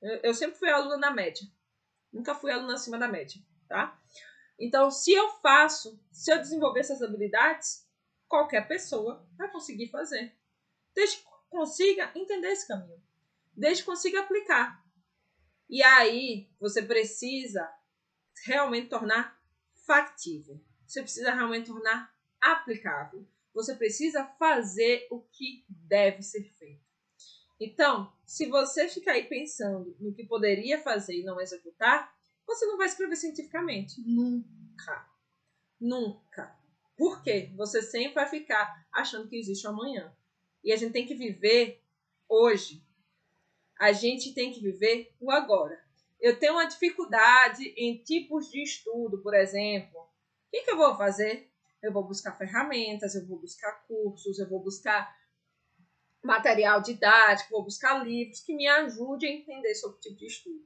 Eu, 0.00 0.20
eu 0.24 0.34
sempre 0.34 0.58
fui 0.58 0.70
aluna 0.70 0.96
na 0.96 1.10
média. 1.10 1.44
Nunca 2.12 2.34
fui 2.34 2.50
aluna 2.50 2.74
acima 2.74 2.98
da 2.98 3.08
média, 3.08 3.40
tá? 3.68 3.98
Então, 4.58 4.90
se 4.90 5.12
eu 5.12 5.30
faço, 5.40 5.98
se 6.10 6.32
eu 6.32 6.38
desenvolver 6.38 6.80
essas 6.80 7.00
habilidades, 7.00 7.88
qualquer 8.28 8.68
pessoa 8.68 9.26
vai 9.36 9.50
conseguir 9.50 9.88
fazer. 9.88 10.36
Desde 10.94 11.18
que 11.18 11.24
consiga 11.48 12.12
entender 12.14 12.48
esse 12.48 12.68
caminho. 12.68 13.02
Desde 13.56 13.82
que 13.82 13.90
consiga 13.90 14.20
aplicar. 14.20 14.84
E 15.68 15.82
aí, 15.82 16.50
você 16.58 16.82
precisa 16.82 17.72
realmente 18.44 18.88
tornar 18.88 19.40
factível. 19.86 20.60
Você 20.86 21.02
precisa 21.02 21.32
realmente 21.32 21.66
tornar 21.66 22.14
aplicável. 22.40 23.26
Você 23.54 23.74
precisa 23.74 24.24
fazer 24.38 25.06
o 25.10 25.20
que 25.20 25.64
deve 25.68 26.22
ser 26.22 26.44
feito. 26.58 26.89
Então, 27.60 28.10
se 28.24 28.46
você 28.46 28.88
ficar 28.88 29.12
aí 29.12 29.24
pensando 29.24 29.94
no 30.00 30.14
que 30.14 30.24
poderia 30.24 30.80
fazer 30.80 31.20
e 31.20 31.22
não 31.22 31.38
executar, 31.38 32.10
você 32.46 32.64
não 32.64 32.78
vai 32.78 32.86
escrever 32.86 33.16
cientificamente. 33.16 34.00
Nunca. 34.00 35.06
Nunca. 35.78 36.58
Por 36.96 37.22
quê? 37.22 37.52
Você 37.56 37.82
sempre 37.82 38.14
vai 38.14 38.28
ficar 38.28 38.86
achando 38.90 39.28
que 39.28 39.36
existe 39.36 39.66
um 39.66 39.70
amanhã. 39.70 40.10
E 40.64 40.72
a 40.72 40.76
gente 40.76 40.92
tem 40.92 41.06
que 41.06 41.14
viver 41.14 41.82
hoje. 42.26 42.82
A 43.78 43.92
gente 43.92 44.32
tem 44.32 44.52
que 44.52 44.60
viver 44.60 45.14
o 45.20 45.30
agora. 45.30 45.78
Eu 46.18 46.38
tenho 46.38 46.54
uma 46.54 46.66
dificuldade 46.66 47.74
em 47.76 48.02
tipos 48.02 48.50
de 48.50 48.62
estudo, 48.62 49.22
por 49.22 49.34
exemplo. 49.34 50.00
O 50.00 50.50
que, 50.50 50.62
que 50.62 50.70
eu 50.70 50.76
vou 50.76 50.96
fazer? 50.96 51.50
Eu 51.82 51.92
vou 51.92 52.04
buscar 52.04 52.36
ferramentas, 52.36 53.14
eu 53.14 53.26
vou 53.26 53.38
buscar 53.38 53.72
cursos, 53.86 54.38
eu 54.38 54.48
vou 54.48 54.60
buscar 54.62 55.14
material 56.22 56.82
didático, 56.82 57.50
vou 57.50 57.64
buscar 57.64 58.04
livros 58.04 58.40
que 58.40 58.54
me 58.54 58.66
ajudem 58.66 59.30
a 59.30 59.40
entender 59.40 59.74
sobre 59.74 59.96
o 59.96 60.00
tipo 60.00 60.16
de 60.16 60.26
estudo. 60.26 60.64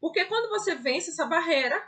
Porque 0.00 0.24
quando 0.24 0.48
você 0.50 0.74
vence 0.74 1.10
essa 1.10 1.26
barreira, 1.26 1.80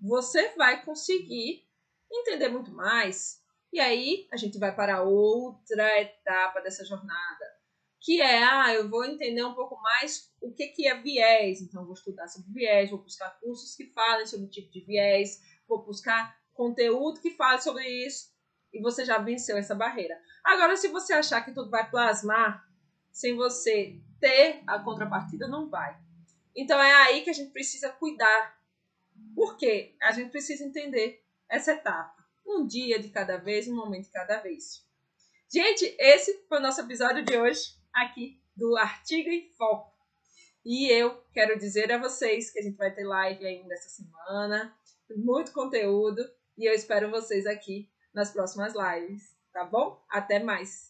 você 0.00 0.54
vai 0.56 0.84
conseguir 0.84 1.66
entender 2.10 2.48
muito 2.48 2.70
mais. 2.72 3.42
E 3.72 3.80
aí 3.80 4.26
a 4.32 4.36
gente 4.36 4.58
vai 4.58 4.74
para 4.74 5.02
outra 5.02 6.00
etapa 6.00 6.60
dessa 6.60 6.84
jornada, 6.84 7.44
que 8.00 8.20
é, 8.20 8.42
ah, 8.44 8.72
eu 8.72 8.88
vou 8.88 9.04
entender 9.04 9.44
um 9.44 9.54
pouco 9.54 9.76
mais 9.82 10.32
o 10.40 10.52
que, 10.52 10.68
que 10.68 10.86
é 10.86 10.94
viés. 10.94 11.60
Então, 11.60 11.84
vou 11.84 11.94
estudar 11.94 12.28
sobre 12.28 12.52
viés, 12.52 12.90
vou 12.90 13.02
buscar 13.02 13.38
cursos 13.40 13.74
que 13.74 13.92
falem 13.92 14.26
sobre 14.26 14.46
o 14.46 14.50
tipo 14.50 14.70
de 14.70 14.80
viés, 14.80 15.42
vou 15.66 15.84
buscar 15.84 16.38
conteúdo 16.54 17.20
que 17.20 17.32
fale 17.32 17.60
sobre 17.60 17.86
isso 18.06 18.37
e 18.78 18.80
você 18.80 19.04
já 19.04 19.18
venceu 19.18 19.56
essa 19.56 19.74
barreira. 19.74 20.16
Agora, 20.44 20.76
se 20.76 20.88
você 20.88 21.12
achar 21.12 21.44
que 21.44 21.52
tudo 21.52 21.68
vai 21.68 21.90
plasmar 21.90 22.64
sem 23.10 23.34
você 23.36 24.00
ter 24.20 24.62
a 24.66 24.78
contrapartida, 24.78 25.48
não 25.48 25.68
vai. 25.68 25.98
Então 26.54 26.80
é 26.80 26.92
aí 26.92 27.22
que 27.22 27.30
a 27.30 27.32
gente 27.32 27.50
precisa 27.50 27.90
cuidar. 27.90 28.56
Por 29.34 29.56
quê? 29.56 29.96
A 30.00 30.12
gente 30.12 30.30
precisa 30.30 30.64
entender 30.64 31.24
essa 31.48 31.72
etapa. 31.72 32.16
Um 32.46 32.66
dia 32.66 33.00
de 33.00 33.08
cada 33.08 33.36
vez, 33.36 33.66
um 33.66 33.74
momento 33.74 34.04
de 34.04 34.12
cada 34.12 34.38
vez. 34.38 34.86
Gente, 35.52 35.94
esse 35.98 36.44
foi 36.48 36.58
o 36.58 36.62
nosso 36.62 36.80
episódio 36.80 37.24
de 37.24 37.36
hoje 37.36 37.74
aqui 37.92 38.40
do 38.56 38.76
Artigo 38.76 39.28
em 39.28 39.50
Foco. 39.56 39.92
E 40.64 40.88
eu 40.88 41.20
quero 41.32 41.58
dizer 41.58 41.90
a 41.90 41.98
vocês 41.98 42.50
que 42.50 42.60
a 42.60 42.62
gente 42.62 42.76
vai 42.76 42.94
ter 42.94 43.04
live 43.04 43.44
ainda 43.44 43.74
essa 43.74 43.88
semana, 43.88 44.76
muito 45.16 45.52
conteúdo, 45.52 46.22
e 46.56 46.68
eu 46.68 46.74
espero 46.74 47.10
vocês 47.10 47.46
aqui 47.46 47.88
nas 48.18 48.32
próximas 48.32 48.74
lives, 48.74 49.34
tá 49.52 49.64
bom? 49.64 50.04
Até 50.10 50.40
mais! 50.40 50.87